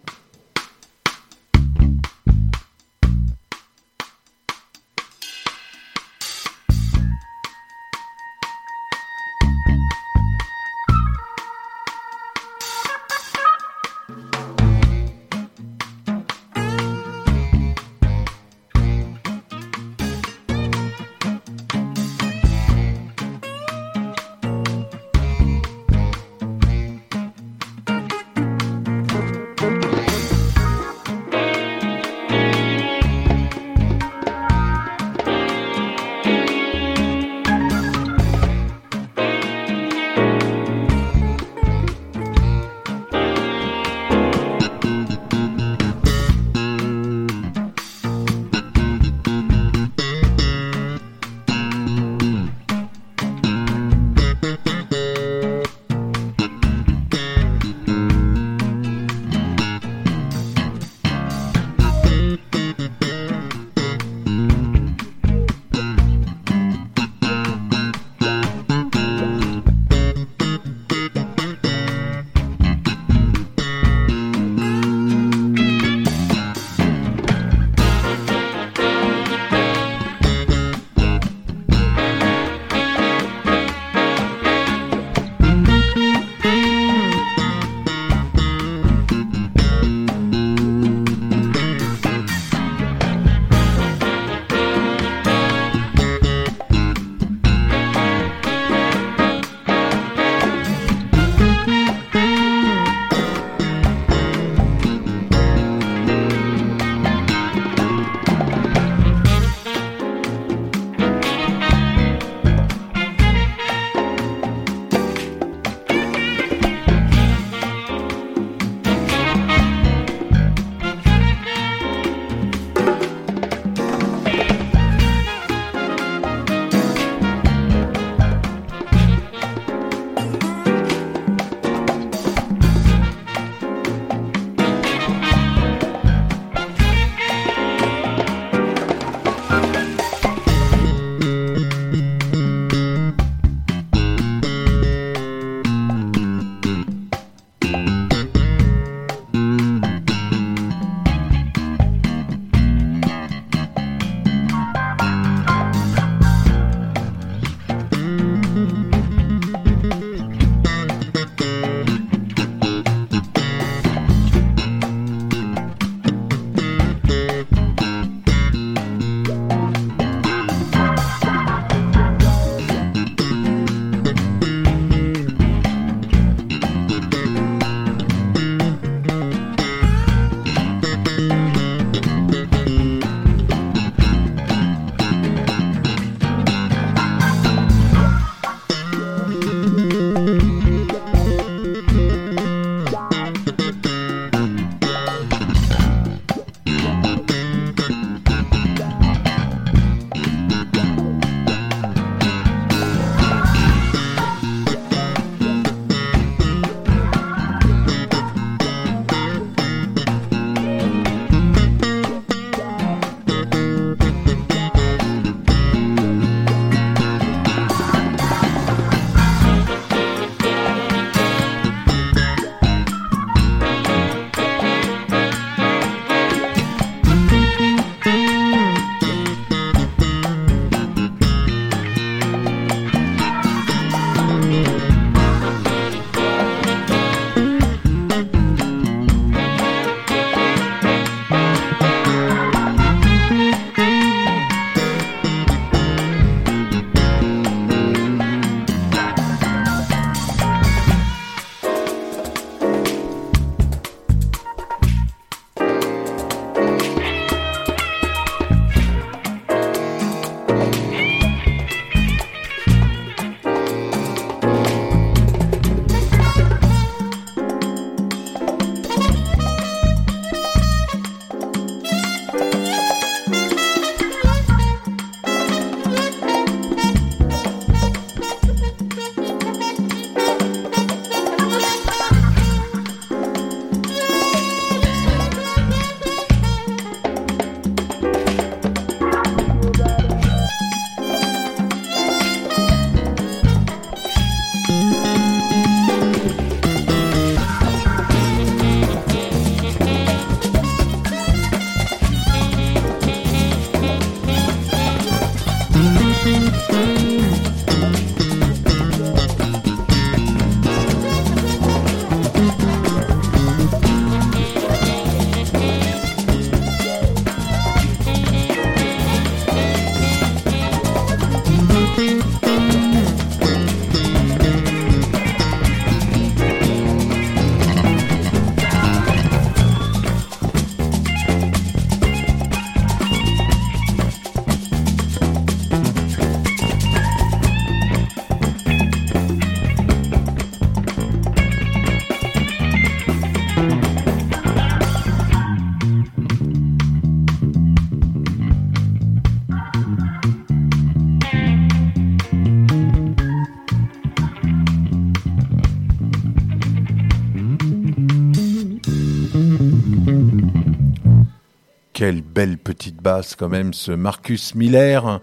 Belle 362.38 362.60
petite 362.60 363.02
basse 363.02 363.36
quand 363.36 363.50
même, 363.50 363.74
ce 363.74 363.92
Marcus 363.92 364.54
Miller. 364.54 365.22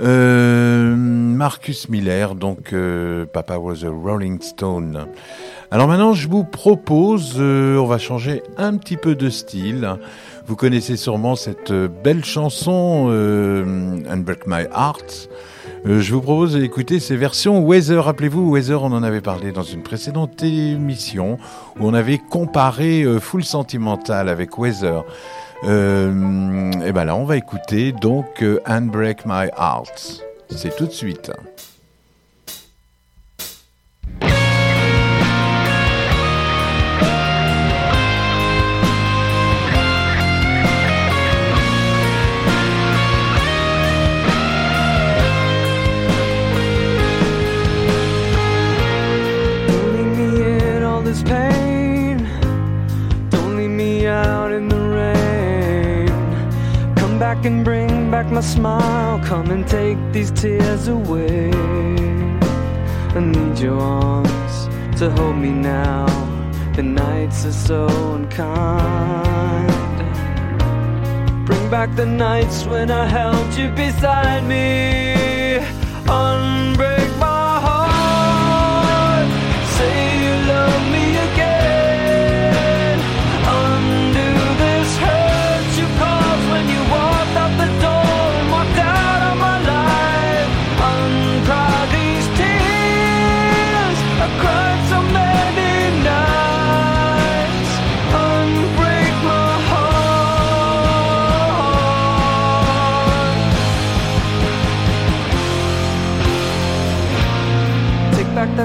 Euh, 0.00 0.94
Marcus 0.94 1.88
Miller, 1.88 2.34
donc 2.34 2.74
euh, 2.74 3.24
Papa 3.24 3.56
was 3.56 3.86
a 3.86 3.88
Rolling 3.88 4.38
Stone. 4.42 5.06
Alors 5.70 5.88
maintenant, 5.88 6.12
je 6.12 6.28
vous 6.28 6.44
propose, 6.44 7.36
euh, 7.38 7.78
on 7.78 7.86
va 7.86 7.96
changer 7.96 8.42
un 8.58 8.76
petit 8.76 8.98
peu 8.98 9.14
de 9.14 9.30
style. 9.30 9.96
Vous 10.46 10.54
connaissez 10.54 10.98
sûrement 10.98 11.36
cette 11.36 11.72
belle 11.72 12.22
chanson 12.22 13.08
Unbreak 14.10 14.46
My 14.46 14.64
Heart. 14.76 15.30
Je 15.86 16.12
vous 16.12 16.20
propose 16.20 16.52
d'écouter 16.52 17.00
ces 17.00 17.16
versions 17.16 17.64
Weather. 17.64 18.04
Rappelez-vous, 18.04 18.50
Weather, 18.52 18.82
on 18.82 18.92
en 18.92 19.02
avait 19.02 19.22
parlé 19.22 19.52
dans 19.52 19.62
une 19.62 19.82
précédente 19.82 20.42
émission 20.42 21.38
où 21.80 21.88
on 21.88 21.94
avait 21.94 22.18
comparé 22.18 23.06
Full 23.20 23.42
Sentimental 23.42 24.28
avec 24.28 24.58
Weather. 24.58 25.04
Euh, 25.64 26.72
et 26.84 26.92
ben 26.92 27.04
là, 27.04 27.16
on 27.16 27.24
va 27.24 27.36
écouter 27.36 27.92
donc 27.92 28.42
euh, 28.42 28.60
My 29.24 29.48
Heart. 29.56 30.22
C'est 30.50 30.76
tout 30.76 30.86
de 30.86 30.92
suite. 30.92 31.30
Smile. 58.42 59.18
Come 59.24 59.50
and 59.50 59.66
take 59.66 59.98
these 60.12 60.30
tears 60.30 60.88
away. 60.88 61.50
I 63.14 63.20
need 63.20 63.58
your 63.58 63.78
arms 63.80 64.54
to 64.98 65.10
hold 65.10 65.36
me 65.36 65.50
now. 65.50 66.06
The 66.74 66.82
nights 66.82 67.44
are 67.44 67.52
so 67.52 67.86
unkind. 68.14 69.72
Bring 71.46 71.70
back 71.70 71.94
the 71.96 72.06
nights 72.06 72.64
when 72.64 72.90
I 72.90 73.06
held 73.06 73.54
you 73.54 73.68
beside 73.70 74.44
me. 74.44 75.58
Unbreak 76.06 77.01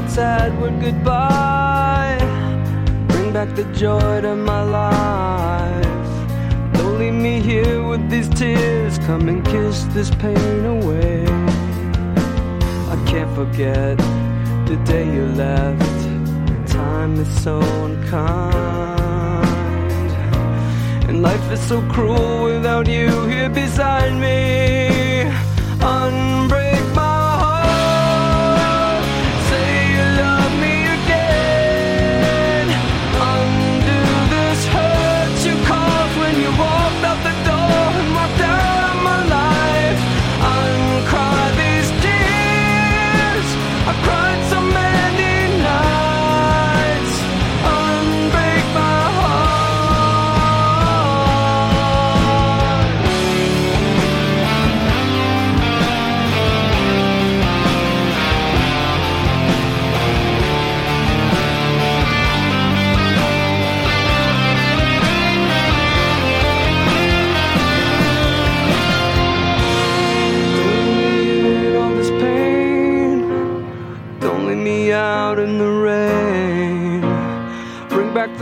that 0.02 0.12
sad 0.12 0.62
word 0.62 0.80
goodbye. 0.80 2.18
Bring 3.08 3.34
back 3.34 3.56
the 3.56 3.64
joy 3.74 4.22
to 4.22 4.36
my 4.36 4.62
life. 4.62 6.14
Don't 6.74 7.00
leave 7.00 7.16
me 7.28 7.42
here 7.42 7.82
with 7.82 8.08
these 8.08 8.30
tears. 8.30 9.00
Come 9.00 9.28
and 9.28 9.44
kiss 9.44 9.86
this 9.96 10.12
pain 10.24 10.66
away. 10.66 11.26
I 12.94 12.96
can't 13.10 13.34
forget 13.34 13.98
the 14.70 14.78
day 14.86 15.06
you 15.16 15.26
left. 15.46 16.00
Time 16.72 17.14
is 17.20 17.32
so 17.44 17.56
unkind. 17.86 19.10
And 21.08 21.24
life 21.24 21.52
is 21.52 21.62
so 21.72 21.82
cruel 21.94 22.44
without 22.44 22.88
you 22.88 23.10
here 23.26 23.50
beside 23.50 24.14
me. 24.26 24.38
Unbreak 25.80 26.57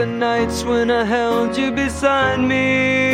the 0.05 0.11
nights 0.11 0.63
when 0.63 0.91
I 0.91 1.03
held 1.03 1.57
you 1.57 1.71
beside 1.71 2.39
me. 2.39 3.04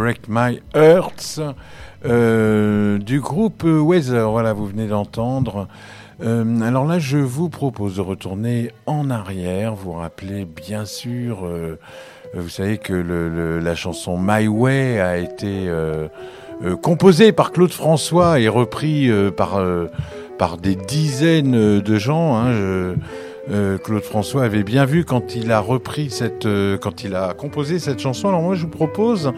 Unbreak 0.00 0.28
My 0.28 0.62
Hearts 0.74 1.40
euh, 2.06 2.96
du 2.96 3.20
groupe 3.20 3.64
Weather. 3.64 4.30
Voilà, 4.30 4.54
vous 4.54 4.64
venez 4.66 4.86
d'entendre. 4.86 5.68
Euh, 6.22 6.62
alors 6.62 6.86
là, 6.86 6.98
je 6.98 7.18
vous 7.18 7.50
propose 7.50 7.96
de 7.96 8.00
retourner 8.00 8.70
en 8.86 9.10
arrière. 9.10 9.74
Vous 9.74 9.92
rappelez 9.92 10.46
bien 10.46 10.86
sûr, 10.86 11.44
euh, 11.44 11.78
vous 12.34 12.48
savez 12.48 12.78
que 12.78 12.94
la 13.62 13.74
chanson 13.74 14.16
My 14.18 14.48
Way 14.48 15.00
a 15.00 15.18
été 15.18 15.70
composée 16.80 17.32
par 17.32 17.52
Claude 17.52 17.72
François 17.72 18.40
et 18.40 18.48
repris 18.48 19.10
par 19.36 19.62
par 20.38 20.56
des 20.56 20.76
dizaines 20.76 21.80
de 21.80 21.98
gens. 21.98 22.36
hein. 22.36 22.94
Euh, 23.48 23.78
Claude 23.78 24.02
François 24.02 24.44
avait 24.44 24.62
bien 24.62 24.84
vu 24.84 25.04
quand 25.04 25.34
il 25.34 25.50
a 25.50 25.60
repris 25.60 26.10
cette, 26.10 26.46
euh, 26.46 26.76
quand 26.76 27.04
il 27.04 27.14
a 27.14 27.32
composé 27.32 27.78
cette 27.78 27.98
chanson. 27.98 28.28
Alors 28.28 28.42
moi, 28.42 28.54
je 28.54 28.62
vous 28.62 28.68
propose 28.68 29.32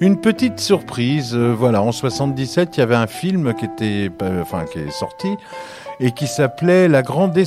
une 0.00 0.20
petite 0.20 0.60
surprise. 0.60 1.34
Euh, 1.34 1.54
voilà, 1.56 1.82
en 1.82 1.92
77, 1.92 2.76
il 2.76 2.80
y 2.80 2.82
avait 2.82 2.94
un 2.94 3.06
film 3.06 3.54
qui 3.54 3.64
était, 3.66 4.10
euh, 4.22 4.42
enfin, 4.42 4.64
qui 4.64 4.80
est 4.80 4.90
sorti, 4.90 5.28
et 6.00 6.10
qui 6.10 6.26
s'appelait 6.26 6.88
la 6.88 7.02
grande, 7.02 7.38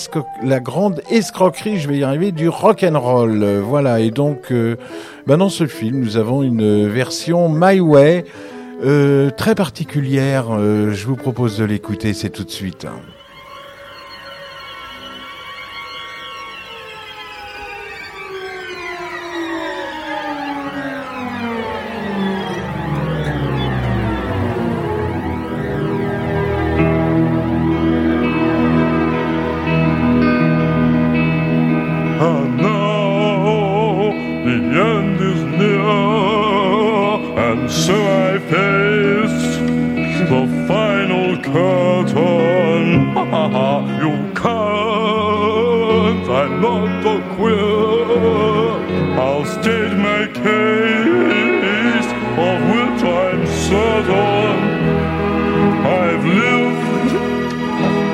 la 0.44 0.60
grande 0.60 1.02
escroquerie, 1.12 1.80
je 1.80 1.90
vais 1.90 1.98
y 1.98 2.04
arriver, 2.04 2.32
du 2.32 2.48
rock 2.48 2.84
and 2.84 3.00
roll. 3.00 3.44
Voilà. 3.60 4.00
Et 4.00 4.10
donc, 4.12 4.54
ben 5.28 5.38
dans 5.38 5.50
ce 5.50 5.68
film, 5.68 6.00
nous 6.00 6.16
avons 6.16 6.44
une 6.44 6.88
version 6.88 7.50
My 7.50 7.82
Way 7.82 8.24
très 9.36 9.54
particulière. 9.54 10.46
Je 10.58 11.06
vous 11.06 11.18
propose 11.18 11.58
de 11.58 11.66
l'écouter. 11.66 12.14
C'est 12.14 12.30
tout 12.30 12.46
de 12.46 12.52
suite. 12.52 12.88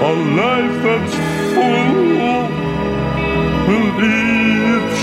A 0.03 0.13
life 0.41 0.77
that's 0.83 1.15
full 1.53 2.03
each 4.03 5.01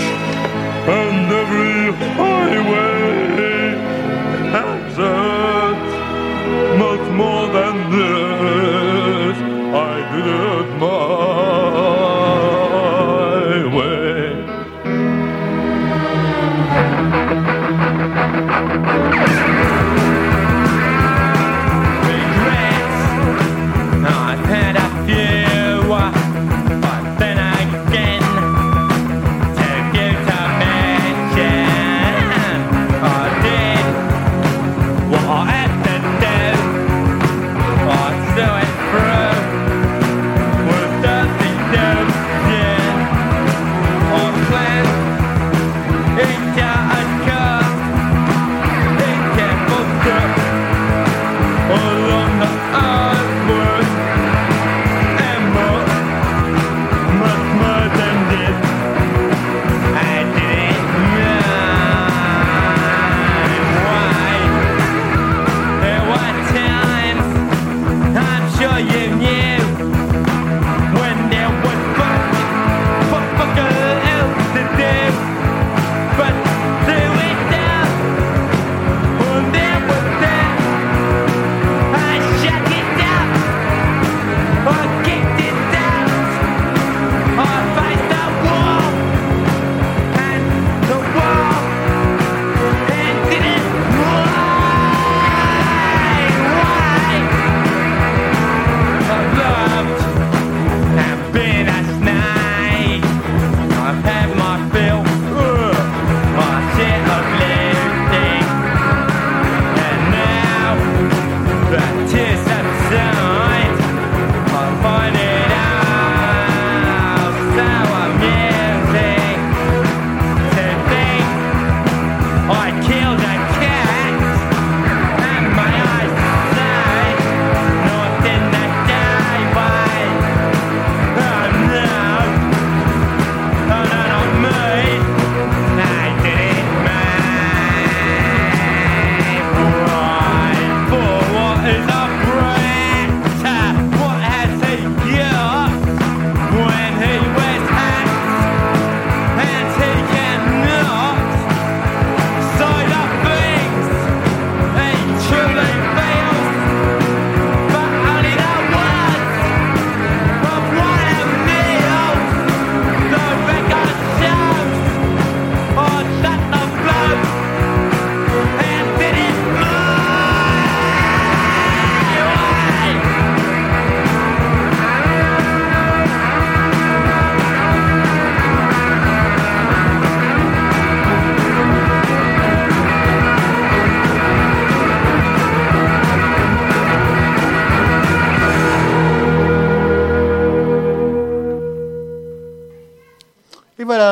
and 1.01 1.27
every 1.41 1.85
highway 2.19 3.01
exit. 4.69 5.81
Much 6.85 7.07
more 7.21 7.47
than 7.59 7.77
this, 7.95 9.37
I 9.91 9.95
did 10.13 10.27
it 10.27 10.69
my 10.83 11.10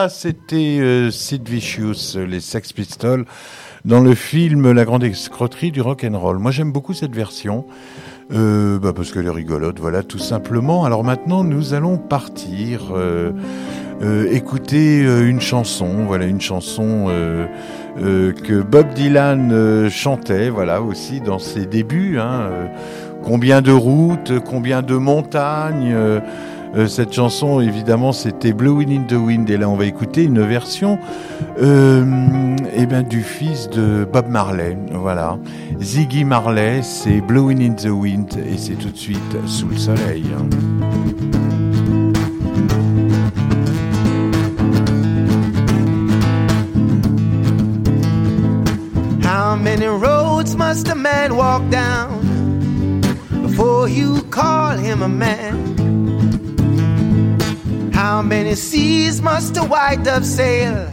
c'était 0.09 0.79
euh, 0.81 1.11
Sid 1.11 1.49
Vicious, 1.49 2.17
les 2.17 2.41
Sex 2.41 2.73
Pistols, 2.73 3.25
dans 3.85 4.01
le 4.01 4.15
film 4.15 4.71
La 4.71 4.85
Grande 4.85 5.03
Escroquerie 5.03 5.73
du 5.73 5.81
Rock 5.81 6.05
and 6.05 6.17
Roll. 6.17 6.39
Moi, 6.39 6.53
j'aime 6.53 6.71
beaucoup 6.71 6.95
cette 6.95 7.15
version. 7.15 7.65
Euh, 8.31 8.79
bah 8.79 8.93
parce 8.95 9.11
qu'elle 9.11 9.27
est 9.27 9.31
rigolote, 9.31 9.81
voilà, 9.81 10.03
tout 10.03 10.19
simplement. 10.19 10.85
Alors 10.85 11.03
maintenant, 11.03 11.43
nous 11.43 11.75
allons 11.75 11.97
partir 11.97 12.93
euh, 12.95 13.33
écouter 14.31 15.01
une 15.01 15.41
chanson, 15.41 16.05
voilà, 16.07 16.27
une 16.27 16.41
chanson 16.41 17.07
que 17.97 18.63
Bob 18.63 18.93
Dylan 18.95 19.89
chantait, 19.89 20.51
voilà, 20.51 20.83
aussi 20.83 21.21
dans 21.21 21.39
ses 21.39 21.65
débuts. 21.65 22.19
Hein, 22.19 22.51
combien 23.25 23.63
de 23.63 23.73
routes, 23.73 24.39
combien 24.45 24.83
de 24.83 24.95
montagnes. 24.95 25.97
Euh, 26.75 26.87
cette 26.87 27.13
chanson, 27.13 27.61
évidemment, 27.61 28.13
c'était 28.13 28.53
Blowing 28.53 29.01
in 29.01 29.03
the 29.05 29.15
Wind. 29.19 29.49
Et 29.51 29.57
là, 29.57 29.69
on 29.69 29.77
va 29.77 29.87
écouter 29.87 30.25
une 30.25 30.41
version 30.41 30.99
euh, 31.61 32.05
eh 32.75 32.87
ben, 32.87 33.03
du 33.03 33.23
fils 33.23 33.69
de 33.71 34.07
Bob 34.11 34.29
Marley. 34.29 34.77
Voilà. 34.93 35.39
Ziggy 35.81 36.25
Marley, 36.25 36.83
c'est 36.83 37.21
Blowing 37.21 37.71
in 37.71 37.75
the 37.75 37.91
Wind. 37.91 38.29
Et 38.47 38.59
c'est 38.59 38.75
tout 38.75 38.91
de 38.91 38.97
suite 38.97 39.19
sous 39.47 39.69
le 39.69 39.77
soleil. 39.77 40.25
Hein. 40.37 40.49
How 49.25 49.57
many 49.57 49.87
roads 49.87 50.55
must 50.55 50.89
a 50.89 50.95
man 50.95 51.35
walk 51.35 51.63
down 51.71 53.01
before 53.43 53.89
you 53.89 54.23
call 54.31 54.77
him 54.77 55.03
a 55.03 55.09
man? 55.09 55.78
How 57.99 58.23
many 58.23 58.55
seas 58.55 59.21
must 59.21 59.57
a 59.57 59.65
white 59.65 60.05
dove 60.05 60.25
sail 60.25 60.89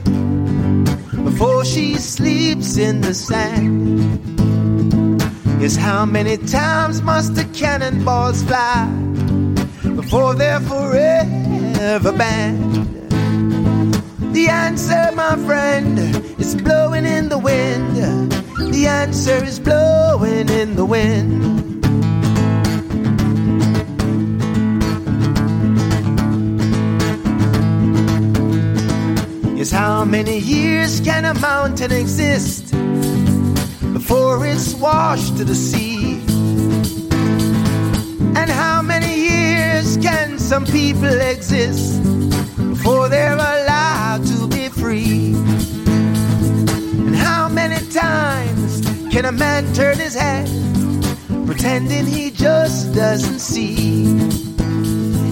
before 1.23 1.63
she 1.63 1.99
sleeps 1.99 2.77
in 2.77 3.01
the 3.01 3.13
sand? 3.13 4.09
Yes, 5.61 5.75
how 5.75 6.05
many 6.05 6.37
times 6.37 7.03
must 7.03 7.35
the 7.35 7.43
cannonballs 7.53 8.41
fly 8.41 8.87
before 9.95 10.33
they're 10.33 10.59
forever 10.61 12.11
banned? 12.11 12.73
The 14.33 14.47
answer, 14.49 15.11
my 15.13 15.35
friend, 15.45 15.99
is 16.39 16.55
blowing 16.55 17.05
in 17.05 17.29
the 17.29 17.37
wind. 17.37 17.97
The 18.73 18.87
answer 18.87 19.43
is 19.43 19.59
blowing 19.59 20.49
in 20.49 20.75
the 20.75 20.85
wind. 20.85 21.64
How 29.75 30.05
many 30.05 30.37
years 30.37 31.01
can 31.01 31.25
a 31.25 31.33
mountain 31.33 31.91
exist 31.91 32.71
before 33.91 34.45
it's 34.45 34.73
washed 34.75 35.35
to 35.35 35.43
the 35.43 35.53
sea? 35.53 36.13
And 38.39 38.49
how 38.49 38.81
many 38.81 39.13
years 39.31 39.97
can 39.97 40.39
some 40.39 40.65
people 40.65 41.19
exist 41.19 42.01
before 42.55 43.09
they're 43.09 43.35
allowed 43.35 44.25
to 44.27 44.47
be 44.47 44.69
free? 44.69 45.33
And 47.07 47.15
how 47.15 47.49
many 47.49 47.85
times 47.89 48.79
can 49.11 49.25
a 49.25 49.31
man 49.33 49.73
turn 49.73 49.97
his 49.97 50.15
head 50.15 50.47
pretending 51.45 52.05
he 52.05 52.31
just 52.31 52.95
doesn't 52.95 53.39
see? 53.39 54.05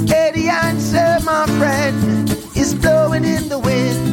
Hey, 0.05 0.31
the 0.35 0.49
answer, 0.49 1.23
my 1.23 1.45
friend, 1.59 2.29
is 2.57 2.75
blowing 2.75 3.23
in 3.23 3.47
the 3.47 3.59
wind. 3.59 4.12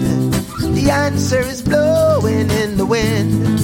The 0.91 0.97
answer 0.97 1.39
is 1.39 1.63
blowing 1.63 2.51
in 2.51 2.77
the 2.77 2.85
wind. 2.85 3.61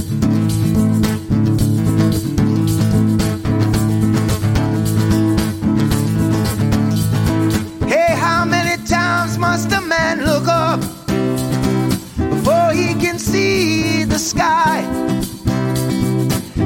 Hey, 7.91 8.15
how 8.15 8.45
many 8.45 8.81
times 8.87 9.39
must 9.39 9.73
a 9.73 9.81
man 9.81 10.25
look 10.25 10.47
up 10.47 10.79
before 12.31 12.71
he 12.73 12.95
can 12.95 13.19
see 13.19 14.05
the 14.05 14.21
sky? 14.21 14.83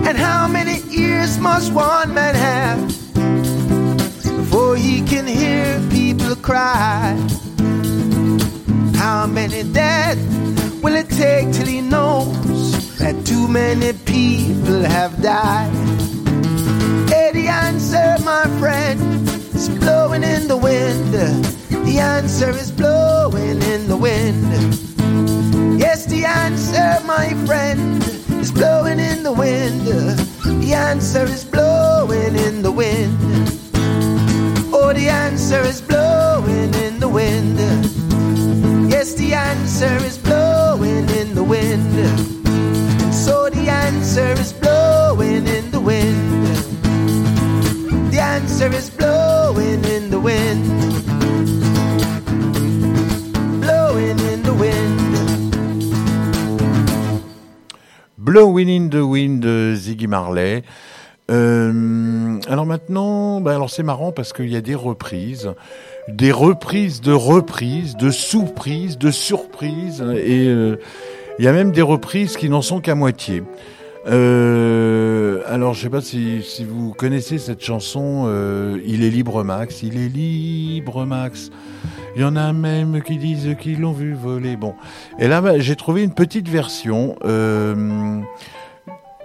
And 0.07 0.19
how 0.19 0.47
many 0.47 0.83
ears 0.91 1.39
must 1.39 1.73
one 1.73 2.13
man 2.13 2.35
have 2.35 2.87
before 4.37 4.77
he 4.77 5.01
can 5.01 5.27
hear 5.27 5.81
people 5.89 6.37
cry? 6.37 7.17
How 8.97 9.27
many 9.27 9.63
deaths 9.63 10.40
will 10.83 10.95
it 10.95 11.09
take 11.11 11.53
till 11.53 11.67
he 11.67 11.81
knows 11.81 12.99
that 12.99 13.27
too 13.27 13.47
many 13.49 13.93
people 14.05 14.83
have 14.83 15.21
died? 15.23 15.73
Hey, 17.09 17.31
the 17.33 17.49
answer, 17.49 18.17
my 18.25 18.45
friend, 18.59 19.29
is 19.55 19.69
blowing 19.69 20.23
in 20.23 20.49
the 20.49 20.57
wind. 20.57 21.13
The 21.13 21.99
answer 21.99 22.51
is 22.51 22.71
blowing 22.71 23.63
in 23.63 23.89
the 23.89 23.97
wind. 23.97 24.45
Yes, 25.79 26.07
the 26.07 26.25
answer, 26.25 27.05
my 27.07 27.35
friend, 27.47 28.03
is 28.41 28.53
blowing 28.53 28.99
in 28.99 29.23
the 29.23 29.33
wind. 29.33 29.87
The 29.87 30.73
answer 30.75 31.25
is 31.25 31.45
blowing 31.45 32.37
in 32.37 32.63
the 32.63 32.73
wind. 32.73 33.17
Oh, 34.73 34.93
the 34.95 35.09
answer 35.09 35.61
is 35.61 35.81
blowing 35.83 36.73
in 36.75 37.01
the 37.01 37.09
wind. 37.09 37.59
Yes, 38.91 39.15
the 39.15 39.35
answer 39.35 39.95
is 40.05 40.17
blowing 40.19 40.50
wind. 41.51 41.95
So 43.13 43.51
the 43.51 43.69
answer 43.69 44.33
is 44.41 44.53
blowing 44.53 45.47
in 45.49 45.71
the 45.73 45.81
wind. 45.81 46.47
The 48.13 48.21
answer 48.21 48.71
is 48.73 48.89
blowing 48.91 49.85
in 49.85 50.11
the 50.11 50.21
wind. 50.21 50.65
Blowing 53.61 54.19
in 54.33 54.43
the 54.45 54.55
wind. 54.55 55.01
Blowing 58.17 58.69
in 58.69 58.89
the 58.91 59.05
Wind 59.05 59.41
de 59.41 59.75
Ziggy 59.75 60.07
Marley. 60.07 60.63
Euh, 61.31 62.39
alors 62.49 62.67
maintenant, 62.67 63.41
bah 63.41 63.55
alors 63.55 63.71
c'est 63.71 63.85
marrant 63.85 64.13
parce 64.13 64.33
qu'il 64.33 64.51
y 64.51 64.57
a 64.57 64.61
des 64.61 64.75
reprises, 64.75 65.53
des 66.09 66.33
reprises 66.33 67.01
de 67.01 67.13
reprises, 67.13 67.97
de 67.97 68.11
sous-prises, 68.11 68.99
de 68.99 69.11
surprises, 69.11 70.03
et 70.03 70.49
euh, 70.49 70.81
il 71.41 71.45
y 71.45 71.49
a 71.49 71.53
même 71.53 71.73
des 71.73 71.81
reprises 71.81 72.37
qui 72.37 72.51
n'en 72.51 72.61
sont 72.61 72.81
qu'à 72.81 72.95
moitié. 72.95 73.43
Euh, 74.07 75.41
alors 75.47 75.73
je 75.73 75.81
sais 75.81 75.89
pas 75.89 76.03
si, 76.03 76.43
vous 76.69 76.93
connaissez 76.93 77.39
cette 77.39 77.65
chanson, 77.65 78.25
euh, 78.27 78.79
Il 78.85 79.03
est 79.03 79.09
libre 79.09 79.43
Max, 79.43 79.83
il 79.83 79.97
est 79.97 80.09
libre 80.09 81.07
Max. 81.07 81.51
Il 82.15 82.21
y 82.21 82.25
en 82.27 82.37
a 82.37 82.53
même 82.53 83.01
qui 83.03 83.17
disent 83.17 83.57
qu'ils 83.59 83.81
l'ont 83.81 83.93
vu 83.93 84.13
voler. 84.13 84.57
Bon, 84.57 84.75
et 85.19 85.29
là 85.29 85.41
bah, 85.41 85.59
j'ai 85.59 85.77
trouvé 85.77 86.03
une 86.03 86.13
petite 86.13 86.47
version. 86.47 87.17
Euh, 87.25 88.21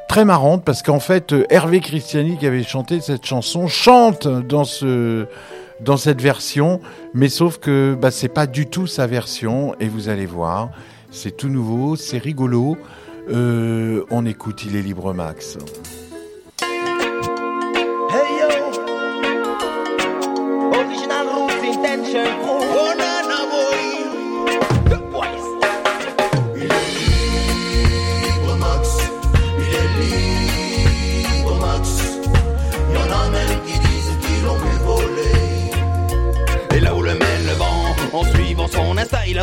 très 0.08 0.24
marrante 0.24 0.64
parce 0.64 0.84
qu'en 0.84 1.02
fait 1.02 1.36
Hervé 1.50 1.82
Christiani 1.82 2.38
qui 2.38 2.48
avait 2.48 2.64
chanté 2.64 3.02
cette 3.02 3.26
chanson 3.26 3.68
chante 3.68 4.26
dans 4.26 4.64
ce 4.64 5.26
dans 5.82 5.98
cette 5.98 6.22
version 6.22 6.80
mais 7.14 7.28
sauf 7.28 7.58
que 7.58 7.98
bah, 8.00 8.12
c'est 8.12 8.30
pas 8.30 8.48
du 8.48 8.68
tout 8.68 8.88
sa 8.88 9.08
version 9.08 9.76
et 9.82 9.90
vous 9.90 10.08
allez 10.08 10.28
voir 10.28 10.70
c'est 11.16 11.36
tout 11.36 11.50
nouveau 11.50 11.96
c'est 11.96 12.18
rigolo. 12.18 12.78
Euh, 13.30 14.04
on 14.12 14.26
écoute 14.26 14.66
il 14.66 14.76
est 14.76 14.84
libre 14.84 15.14
max 15.14 15.58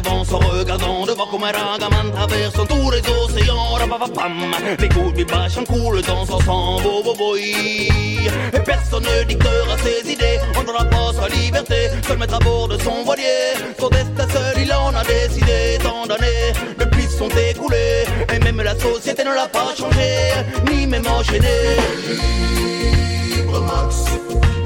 avance 0.05 0.33
en 0.33 0.39
regardant 0.39 1.07
devant 1.07 1.27
comme 1.27 1.45
un 1.45 1.53
ragaman 1.53 2.11
traversant 2.13 2.67
tous 2.67 2.91
les 2.91 3.01
océans. 3.01 3.75
Rapapapam, 3.75 4.55
les 4.79 4.89
coups 4.89 5.13
de 5.13 5.19
vibration 5.19 5.65
coulent 5.65 6.03
dans 6.03 6.25
son 6.27 6.41
sang, 6.41 6.81
bo 6.83 7.03
bo 7.03 7.15
boy. 7.15 7.41
Et 7.41 8.61
personne 8.65 9.05
ne 9.05 9.25
dictera 9.25 9.77
ses 9.85 10.13
idées, 10.13 10.39
on 10.59 10.63
n'aura 10.65 10.85
pas 10.85 11.13
sa 11.21 11.29
liberté, 11.29 11.91
seul 12.07 12.19
mettre 12.19 12.35
à 12.35 12.39
bord 12.39 12.69
de 12.69 12.79
son 12.79 13.03
voilier. 13.05 13.55
Son 13.79 13.89
destin 13.89 14.29
seul, 14.29 14.63
il 14.63 14.73
en 14.73 14.95
a 14.95 15.05
décidé, 15.05 15.79
tant 15.83 16.07
d'années 16.07 16.53
depuis 16.79 17.07
sont 17.07 17.29
écoulées, 17.29 18.05
et 18.35 18.39
même 18.39 18.61
la 18.61 18.79
société 18.79 19.25
ne 19.25 19.35
l'a 19.35 19.49
pas 19.49 19.75
changé, 19.77 20.33
ni 20.71 20.87
même 20.87 21.07
enchaîné. 21.07 21.77
Libre 23.37 23.61
Max, 23.61 24.05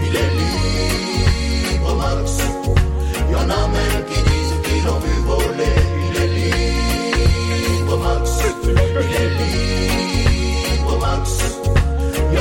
il 0.03 0.16
est 0.16 0.30
libre. 0.39 0.57
Y 3.30 3.34
en 3.34 3.51
a 3.51 3.68
même 3.68 4.05
qui 4.09 4.36
Il 5.29 6.16
est 6.22 6.29
libre 6.29 7.99
Max, 7.99 8.31
il 8.64 8.70
est 8.70 9.31
libre 10.79 10.99
Max. 11.01 11.27
Y 12.33 12.37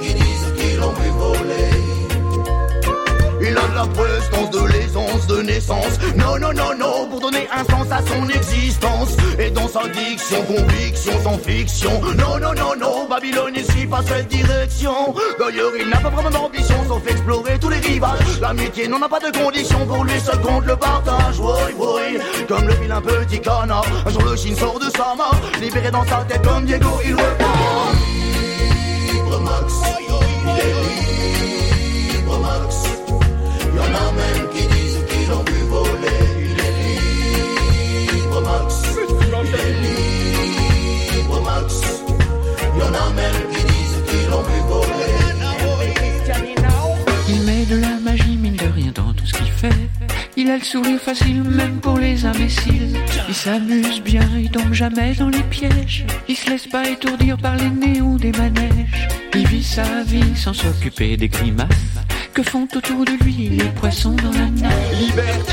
qui. 0.00 0.20
La 3.80 3.86
prestance, 3.86 4.50
de 4.50 4.66
l'aisance 4.66 5.26
de 5.26 5.40
naissance. 5.40 5.98
Non, 6.14 6.38
non, 6.38 6.52
non, 6.52 6.76
non, 6.78 7.06
pour 7.08 7.18
donner 7.18 7.48
un 7.50 7.64
sens 7.64 7.86
à 7.90 8.00
son 8.06 8.28
existence. 8.28 9.16
Et 9.38 9.50
dans 9.50 9.68
sa 9.68 9.88
diction, 9.88 10.42
conviction 10.42 11.12
sans 11.24 11.38
fiction. 11.38 11.90
Non, 12.18 12.38
non, 12.38 12.52
non, 12.52 12.76
non, 12.78 13.08
Babylone 13.08 13.54
ne 13.54 13.62
suit 13.62 13.86
pas 13.86 14.02
cette 14.06 14.28
direction. 14.28 15.14
D'ailleurs, 15.38 15.72
il 15.80 15.88
n'a 15.88 15.96
pas 15.96 16.10
vraiment 16.10 16.28
d'ambition 16.28 16.74
sauf 16.88 17.10
explorer 17.10 17.58
tous 17.58 17.70
les 17.70 17.78
rivages. 17.78 18.38
L'amitié 18.42 18.86
n'en 18.86 19.00
a 19.00 19.08
pas 19.08 19.20
de 19.20 19.34
condition, 19.34 19.86
pour 19.86 20.04
lui 20.04 20.20
seul 20.20 20.38
compte 20.42 20.66
le 20.66 20.76
partage. 20.76 21.40
Oui, 21.40 21.72
oui, 21.78 22.18
comme 22.48 22.68
le 22.68 22.74
vilain 22.74 23.00
petit 23.00 23.40
canard. 23.40 23.86
Un 24.04 24.10
jour 24.10 24.24
le 24.24 24.36
chine 24.36 24.56
sort 24.56 24.78
de 24.78 24.90
sa 24.90 25.14
main, 25.16 25.58
libéré 25.58 25.90
dans 25.90 26.04
sa 26.04 26.18
tête 26.28 26.46
comme 26.46 26.66
Diego, 26.66 27.00
il 27.02 27.14
repart. 27.14 27.94
Libre 29.10 29.40
le 50.44 50.64
sourire 50.64 51.00
facile 51.00 51.42
même 51.42 51.80
pour 51.80 51.98
les 51.98 52.24
imbéciles. 52.24 52.96
Il 53.28 53.34
s'amuse 53.34 54.00
bien, 54.02 54.26
il 54.38 54.50
tombe 54.50 54.72
jamais 54.72 55.14
dans 55.14 55.28
les 55.28 55.42
pièges. 55.42 56.06
Il 56.28 56.36
se 56.36 56.48
laisse 56.50 56.66
pas 56.66 56.88
étourdir 56.88 57.36
par 57.36 57.56
les 57.56 57.68
néons 57.68 58.16
des 58.16 58.32
manèges. 58.32 59.08
Il 59.34 59.46
vit 59.46 59.62
sa 59.62 60.02
vie 60.04 60.36
sans 60.36 60.54
s'occuper 60.54 61.16
des 61.16 61.28
grimaces 61.28 61.68
que 62.32 62.42
font 62.42 62.66
autour 62.74 63.04
de 63.04 63.12
lui 63.24 63.50
les 63.50 63.68
poissons 63.70 64.16
dans 64.16 64.32
la 64.32 64.46
nage. 64.46 64.98
Liberté, 64.98 65.52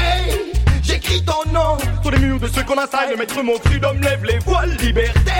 j'écris 0.83 1.23
ton 1.23 1.51
nom 1.51 1.77
sur 2.01 2.11
les 2.11 2.19
murs 2.19 2.39
de 2.39 2.47
ceux 2.47 2.63
qu'on 2.63 2.77
assaille. 2.77 3.11
Le 3.11 3.17
maître 3.17 3.41
mon 3.43 3.57
freedom 3.59 3.93
lève 4.01 4.23
les 4.23 4.39
voiles. 4.39 4.75
Liberté, 4.81 5.31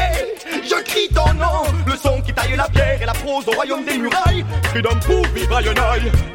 je 0.67 0.83
crie 0.83 1.09
ton 1.09 1.33
nom. 1.33 1.63
Le 1.85 1.95
son 1.95 2.21
qui 2.21 2.33
taille 2.33 2.55
la 2.55 2.67
pierre 2.69 3.01
et 3.01 3.05
la 3.05 3.13
prose 3.13 3.47
au 3.47 3.51
royaume 3.51 3.85
des 3.85 3.97
murailles. 3.97 4.45
Freedom 4.65 4.99
pour 5.05 5.25
vivre 5.33 5.55
à. 5.55 5.61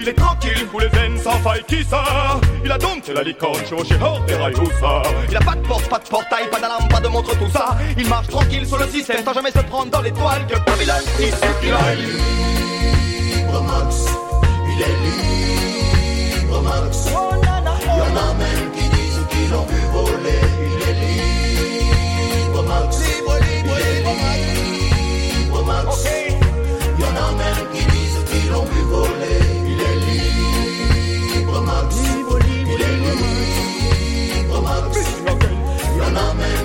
Il 0.01 0.09
est 0.09 0.15
tranquille 0.15 0.67
pour 0.71 0.81
les 0.81 0.89
veines 0.89 1.19
sans 1.19 1.39
faille. 1.41 1.63
Qui 1.67 1.85
ça 1.85 2.03
Il 2.65 2.73
a 2.73 2.79
dompté 2.79 3.13
la 3.13 3.23
licorne, 3.23 3.65
chevauché 3.69 3.95
hors 4.03 4.21
des 4.25 4.35
rails. 4.35 4.55
Où 4.55 4.67
ça 4.81 5.03
Il 5.29 5.37
a 5.37 5.41
pas 5.41 5.55
de 5.55 5.67
porte, 5.67 5.89
pas 5.89 5.99
de 5.99 6.09
portail, 6.09 6.49
pas 6.51 6.61
d'alarme, 6.61 6.89
pas 6.89 7.01
de 7.01 7.09
montre, 7.09 7.37
tout 7.39 7.51
ça. 7.53 7.77
Il 7.97 8.09
marche 8.09 8.29
tranquille 8.29 8.67
sur 8.67 8.79
le 8.79 8.87
système 8.87 9.25
sans 9.25 9.35
jamais 9.35 9.51
se 9.51 9.61
prendre 9.61 9.91
dans 9.91 10.01
l'étoile. 10.01 10.47
Que 10.47 10.59
Babylone, 10.59 11.05
ici 11.21 11.33
qu'il 11.61 11.73
aille. 11.73 12.07
Libre 13.37 13.63
Max, 13.63 14.07
il 14.75 14.83
est 14.83 14.97
libre 16.41 16.63
Max. 16.63 17.07
Y'en 17.13 18.17
a 18.17 18.35
même 18.35 18.71
qui 18.75 18.89
disent 18.89 19.27
qu'ils 19.31 19.51
l'ont 19.51 19.67
vu 19.67 19.81
voler. 19.93 20.62
Economic 36.13 36.62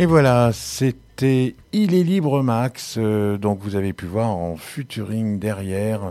Et 0.00 0.06
voilà, 0.06 0.52
c'était 0.52 1.56
Il 1.72 1.92
est 1.92 2.04
libre 2.04 2.40
Max, 2.44 2.94
euh, 2.98 3.36
donc 3.36 3.58
vous 3.62 3.74
avez 3.74 3.92
pu 3.92 4.06
voir 4.06 4.28
en 4.28 4.54
futuring 4.56 5.40
derrière. 5.40 6.10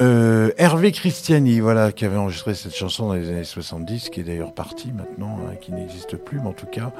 Euh, 0.00 0.50
Hervé 0.58 0.90
Christiani, 0.90 1.60
voilà, 1.60 1.92
qui 1.92 2.04
avait 2.04 2.16
enregistré 2.16 2.52
cette 2.54 2.74
chanson 2.74 3.06
dans 3.06 3.14
les 3.14 3.28
années 3.28 3.44
70, 3.44 4.10
qui 4.10 4.18
est 4.18 4.22
d'ailleurs 4.24 4.52
parti 4.54 4.90
maintenant, 4.90 5.38
hein, 5.38 5.54
qui 5.60 5.70
n'existe 5.70 6.16
plus, 6.16 6.40
mais 6.40 6.48
en 6.48 6.52
tout 6.52 6.66
cas, 6.66 6.90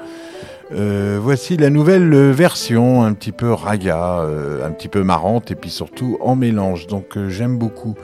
euh, 0.71 1.19
voici 1.21 1.57
la 1.57 1.69
nouvelle 1.69 2.31
version, 2.31 3.03
un 3.03 3.11
petit 3.11 3.33
peu 3.33 3.51
raga, 3.51 4.21
un 4.63 4.71
petit 4.71 4.87
peu 4.87 5.03
marrante, 5.03 5.51
et 5.51 5.55
puis 5.55 5.69
surtout 5.69 6.17
en 6.21 6.37
mélange. 6.37 6.87
Donc 6.87 7.19
j'aime 7.27 7.57
beaucoup. 7.57 7.95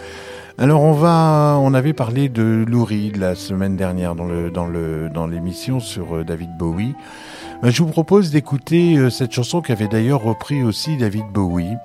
Alors 0.58 0.82
on 0.82 0.92
va, 0.92 1.58
on 1.62 1.74
avait 1.74 1.94
parlé 1.94 2.28
de 2.28 2.66
Lou 2.68 2.84
Reed 2.84 3.16
la 3.16 3.36
semaine 3.36 3.78
dernière 3.78 4.14
dans 4.14 5.28
l'émission 5.28 5.80
sur 5.80 6.26
David 6.26 6.50
Bowie. 6.58 6.94
Ben, 7.62 7.72
je 7.72 7.82
vous 7.82 7.90
propose 7.90 8.30
d'écouter 8.30 8.98
euh, 8.98 9.10
cette 9.10 9.32
chanson 9.32 9.62
qu'avait 9.62 9.88
d'ailleurs 9.88 10.22
repris 10.22 10.64
aussi 10.64 10.96
David 10.98 11.26
Bowie. 11.34 11.76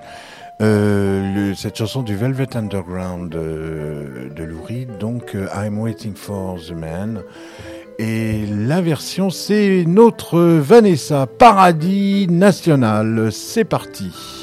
Euh, 0.61 1.53
cette 1.55 1.77
chanson 1.77 2.03
du 2.03 2.15
Velvet 2.15 2.55
Underground 2.55 3.33
euh, 3.33 4.29
de 4.29 4.43
Lou 4.43 4.61
Reed, 4.61 4.97
donc 4.99 5.35
euh, 5.35 5.47
I'm 5.55 5.79
Waiting 5.79 6.13
for 6.15 6.59
the 6.59 6.73
Man. 6.73 7.23
Et 7.97 8.45
la 8.45 8.81
version, 8.81 9.29
c'est 9.29 9.83
notre 9.87 10.39
Vanessa 10.39 11.25
Paradis 11.27 12.27
National. 12.29 13.31
C'est 13.31 13.65
parti. 13.65 14.42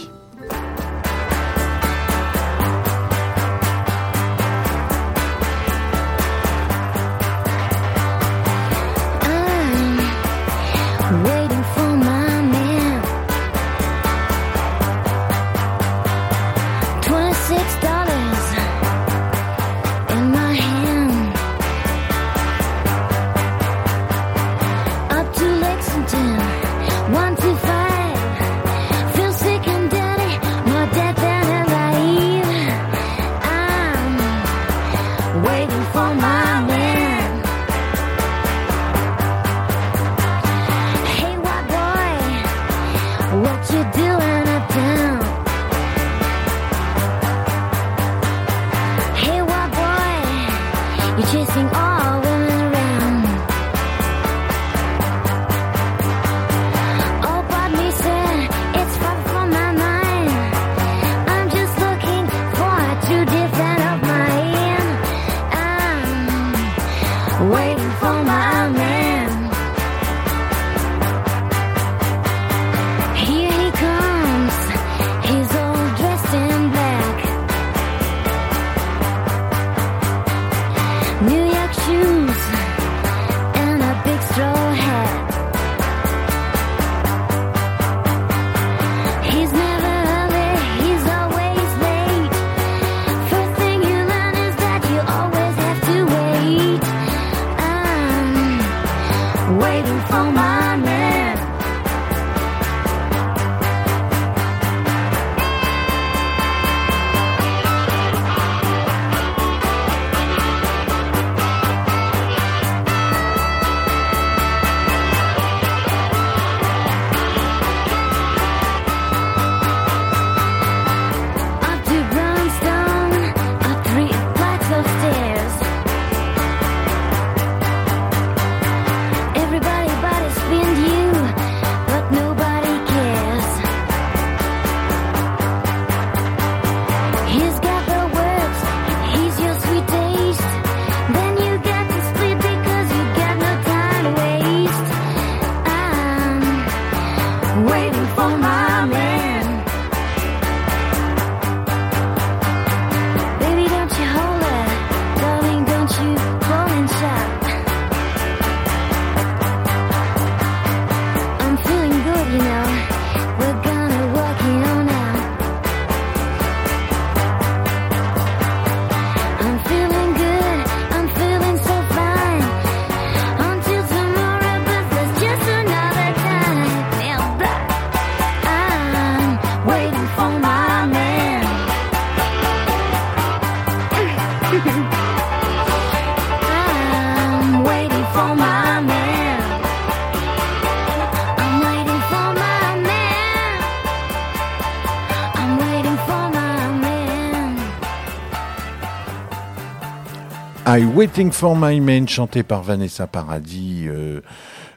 Waiting 201.01 201.32
for 201.32 201.57
My 201.57 201.80
Man, 201.80 202.07
chanté 202.07 202.42
par 202.42 202.62
Vanessa 202.62 203.07
Paradis. 203.07 203.86
euh, 203.88 204.20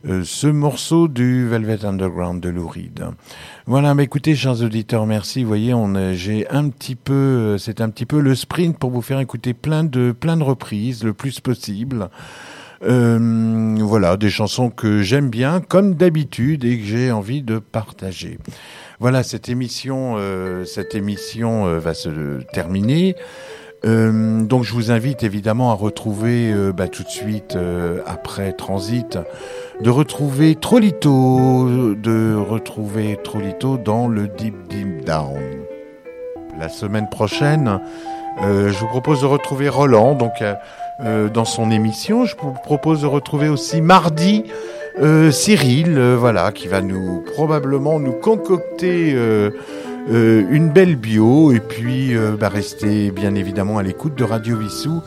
euh, 0.08 0.22
ce 0.24 0.48
morceau 0.48 1.10
du 1.10 1.46
Velvet 1.50 1.84
Underground 1.84 2.42
de 2.42 2.48
Lou 2.48 2.66
Reed. 2.66 3.04
Voilà, 3.66 3.94
mais 3.94 4.06
écoutez, 4.06 4.34
chers 4.34 4.62
auditeurs, 4.64 5.06
merci. 5.06 5.42
Vous 5.42 5.50
voyez, 5.50 5.74
on 5.74 5.96
a- 5.96 6.14
j'ai 6.14 6.48
un 6.50 6.70
petit 6.70 6.96
peu, 6.96 7.12
euh, 7.14 7.58
c'est 7.58 7.82
un 7.82 7.90
petit 7.90 8.06
peu 8.06 8.22
le 8.22 8.36
sprint 8.36 8.78
pour 8.78 8.90
vous 8.90 9.02
faire 9.02 9.20
écouter 9.20 9.54
plein 9.54 9.84
de 9.84 10.14
plein 10.18 10.38
de 10.38 10.44
reprises, 10.44 11.04
le 11.04 11.12
plus 11.12 11.42
possible. 11.42 12.08
Euh, 12.84 13.76
voilà, 13.82 14.16
des 14.16 14.30
chansons 14.30 14.70
que 14.70 15.02
j'aime 15.02 15.30
bien, 15.30 15.60
comme 15.60 15.96
d'habitude, 15.96 16.64
et 16.64 16.78
que 16.80 16.86
j'ai 16.86 17.12
envie 17.12 17.42
de 17.42 17.60
partager. 17.60 18.40
Voilà, 19.02 19.24
cette 19.24 19.50
émission, 19.50 20.16
euh, 20.18 20.64
cette 20.64 20.96
émission 20.96 21.68
euh, 21.68 21.80
va 21.80 21.94
se 21.94 22.42
terminer. 22.54 23.18
Euh, 23.86 24.42
donc, 24.44 24.64
je 24.64 24.74
vous 24.74 24.92
invite 24.92 25.24
évidemment 25.24 25.72
à 25.72 25.74
retrouver 25.74 26.52
euh, 26.54 26.72
bah, 26.72 26.88
tout 26.88 27.04
de 27.04 27.10
suite 27.10 27.56
euh, 27.56 28.00
après 28.06 28.54
Transit, 28.54 29.18
de 29.82 29.90
retrouver 29.90 30.56
Trolito, 30.56 31.94
de 31.96 32.36
retrouver 32.36 33.18
Trolito 33.22 33.78
dans 33.78 34.08
le 34.08 34.28
Deep 34.28 34.56
Deep 34.70 35.04
Down. 35.06 35.42
La 36.58 36.70
semaine 36.70 37.10
prochaine, 37.10 37.80
je 38.40 38.80
vous 38.80 38.88
propose 38.88 39.22
de 39.22 39.26
retrouver 39.26 39.70
Roland, 39.70 40.14
donc 40.14 40.34
dans 41.34 41.46
son 41.46 41.72
émission. 41.72 42.26
Je 42.26 42.36
vous 42.40 42.54
propose 42.64 43.02
de 43.02 43.08
retrouver 43.08 43.50
aussi 43.50 43.82
mardi 43.82 44.44
Cyril, 45.32 46.00
voilà, 46.00 46.52
qui 46.52 46.68
va 46.68 46.82
nous 46.82 47.24
probablement 47.34 48.00
nous 48.00 48.14
concocter 48.14 49.16
euh, 50.12 50.44
une 50.52 50.70
belle 50.70 50.96
bio 50.96 51.52
et 51.52 51.60
puis 51.60 52.16
euh, 52.16 52.36
bah, 52.40 52.50
rester 52.50 53.12
bien 53.12 53.36
évidemment 53.36 53.78
à 53.78 53.84
l'écoute 53.84 54.16
de 54.16 54.24
Radio 54.24 54.58
Vissou. 54.58 55.02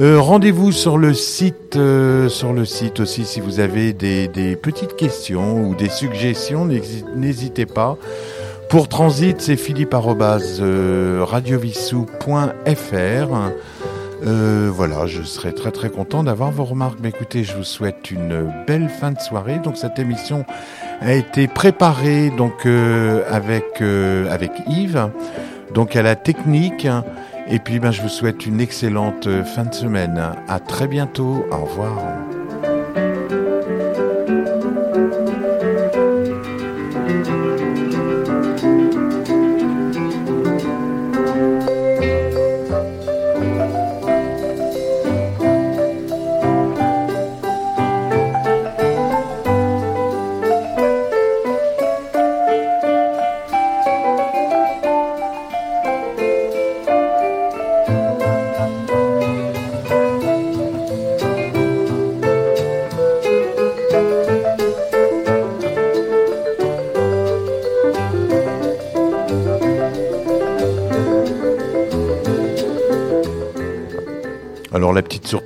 Euh, 0.00 0.18
Rendez-vous 0.20 0.72
sur 0.72 0.98
le 0.98 1.12
site, 1.14 1.76
euh, 1.76 2.28
sur 2.28 2.52
le 2.52 2.64
site 2.64 3.00
aussi 3.00 3.24
si 3.24 3.40
vous 3.40 3.60
avez 3.60 3.92
des, 3.92 4.56
petites 4.60 4.96
questions 4.96 5.62
ou 5.68 5.74
des 5.74 5.88
suggestions, 5.88 6.64
n'hési- 6.64 7.04
n'hésitez 7.16 7.66
pas. 7.66 7.96
Pour 8.68 8.88
Transit, 8.88 9.40
c'est 9.40 9.56
philippe 9.56 9.92
arobase, 9.94 10.60
euh, 14.26 14.70
voilà, 14.72 15.06
je 15.06 15.22
serai 15.22 15.54
très 15.54 15.70
très 15.70 15.90
content 15.90 16.22
d'avoir 16.22 16.50
vos 16.50 16.64
remarques. 16.64 16.98
Mais 17.02 17.10
écoutez, 17.10 17.44
je 17.44 17.56
vous 17.56 17.64
souhaite 17.64 18.10
une 18.10 18.52
belle 18.66 18.88
fin 18.88 19.12
de 19.12 19.20
soirée. 19.20 19.58
Donc 19.58 19.76
cette 19.76 19.98
émission 19.98 20.44
a 21.00 21.12
été 21.12 21.48
préparée 21.48 22.30
donc 22.30 22.66
euh, 22.66 23.22
avec 23.28 23.80
euh, 23.80 24.30
avec 24.30 24.52
Yves, 24.66 25.10
donc 25.74 25.96
à 25.96 26.02
la 26.02 26.16
technique. 26.16 26.86
Et 27.48 27.58
puis 27.58 27.80
ben 27.80 27.90
je 27.90 28.02
vous 28.02 28.08
souhaite 28.08 28.46
une 28.46 28.60
excellente 28.60 29.26
euh, 29.26 29.44
fin 29.44 29.64
de 29.64 29.74
semaine. 29.74 30.22
À 30.48 30.60
très 30.60 30.86
bientôt. 30.86 31.44
Au 31.50 31.64
revoir. 31.64 32.29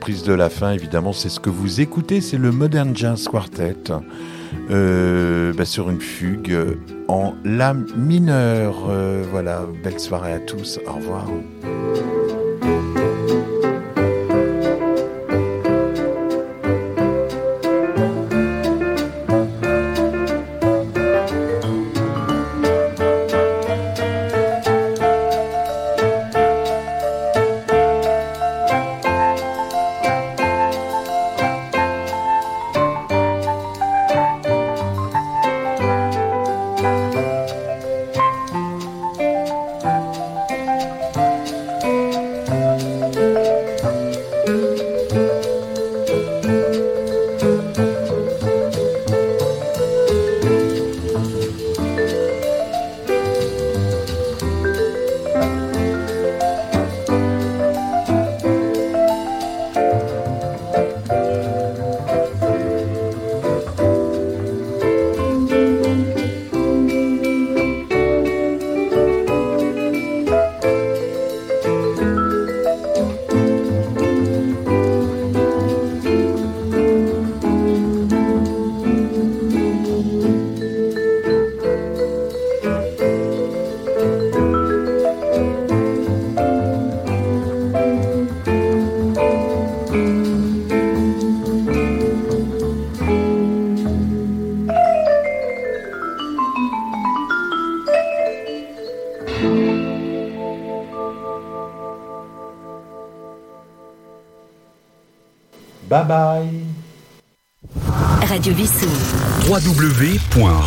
De 0.05 0.35
la 0.35 0.51
fin, 0.51 0.73
évidemment, 0.73 1.15
c'est 1.15 1.31
ce 1.31 1.41
que 1.41 1.49
vous 1.49 1.81
écoutez, 1.81 2.21
c'est 2.21 2.37
le 2.37 2.53
Modern 2.53 2.95
Jazz 2.95 3.27
Quartet 3.27 3.75
euh, 4.71 5.53
bah, 5.55 5.65
sur 5.65 5.89
une 5.89 6.01
fugue 6.01 6.55
en 7.09 7.33
La 7.43 7.73
mineur. 7.73 8.75
Euh, 8.91 9.25
voilà, 9.31 9.63
belle 9.83 9.99
soirée 9.99 10.35
à 10.35 10.41
tous, 10.41 10.79
au 10.87 10.93
revoir. 10.93 11.27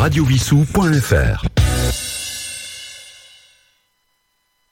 Radio 0.08 0.24
Vissou. 0.24 0.66
www.radiovissou.fr 0.74 1.47